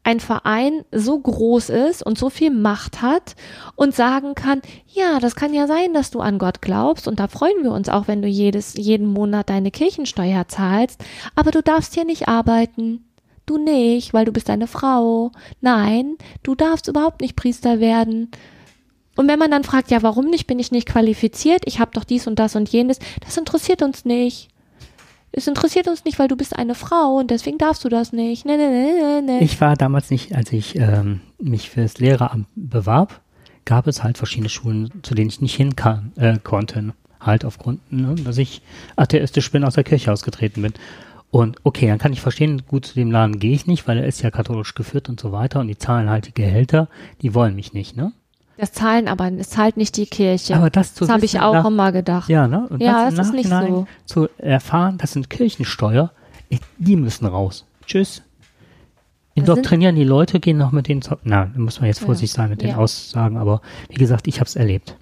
[0.07, 3.37] ein Verein so groß ist und so viel Macht hat
[3.74, 4.61] und sagen kann,
[4.93, 7.89] ja, das kann ja sein, dass du an Gott glaubst und da freuen wir uns
[7.89, 11.03] auch, wenn du jedes, jeden Monat deine Kirchensteuer zahlst,
[11.35, 13.07] aber du darfst hier nicht arbeiten.
[13.47, 15.30] Du nicht, weil du bist eine Frau.
[15.62, 18.30] Nein, du darfst überhaupt nicht Priester werden.
[19.17, 22.05] Und wenn man dann fragt, ja, warum nicht, bin ich nicht qualifiziert, ich habe doch
[22.05, 24.49] dies und das und jenes, das interessiert uns nicht.
[25.37, 28.45] Es interessiert uns nicht, weil du bist eine Frau und deswegen darfst du das nicht.
[28.45, 29.45] Nee, nee, nee, nee.
[29.45, 33.21] Ich war damals nicht, als ich ähm, mich fürs Lehreramt bewarb,
[33.65, 35.75] gab es halt verschiedene Schulen, zu denen ich nicht hin
[36.17, 36.95] äh, konnte.
[37.19, 38.62] Halt aufgrund, ne, dass ich
[38.97, 40.75] atheistisch bin, aus der Kirche ausgetreten bin.
[41.31, 44.07] Und okay, dann kann ich verstehen, gut zu dem Laden gehe ich nicht, weil er
[44.07, 46.89] ist ja katholisch geführt und so weiter und die zahlen halt die Gehälter,
[47.23, 48.12] die wollen mich nicht, ne?
[48.57, 50.55] Das zahlen aber, es zahlt nicht die Kirche.
[50.57, 52.29] Aber das zu das habe ich auch nach- immer gedacht.
[52.29, 52.67] Ja, ne?
[52.71, 56.13] Und Ja, das, das ist nicht Nachhinein zu erfahren, das sind Kirchensteuer,
[56.79, 57.65] die müssen raus.
[57.87, 58.23] Tschüss.
[59.37, 61.17] Indoktrinieren die Leute, gehen noch mit denen zu.
[61.25, 62.07] Na, da muss man jetzt Ja.
[62.07, 62.77] vorsichtig sein mit den Ja.
[62.77, 64.97] Aussagen, aber wie gesagt, ich habe es erlebt.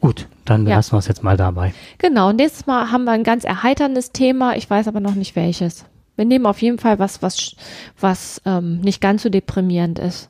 [0.00, 0.70] Gut, dann Ja.
[0.70, 1.74] belassen wir es jetzt mal dabei.
[1.98, 4.56] Genau, und nächstes Mal haben wir ein ganz erheiterndes Thema.
[4.56, 5.84] Ich weiß aber noch nicht welches.
[6.16, 7.54] Wir nehmen auf jeden Fall was, was,
[8.00, 10.29] was ähm, nicht ganz so deprimierend ist.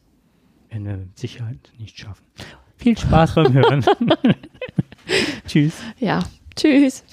[0.72, 2.24] Mit Sicherheit nicht schaffen.
[2.76, 3.84] Viel Spaß beim Hören.
[5.46, 5.74] Tschüss.
[5.98, 6.20] Ja,
[6.56, 7.04] tschüss.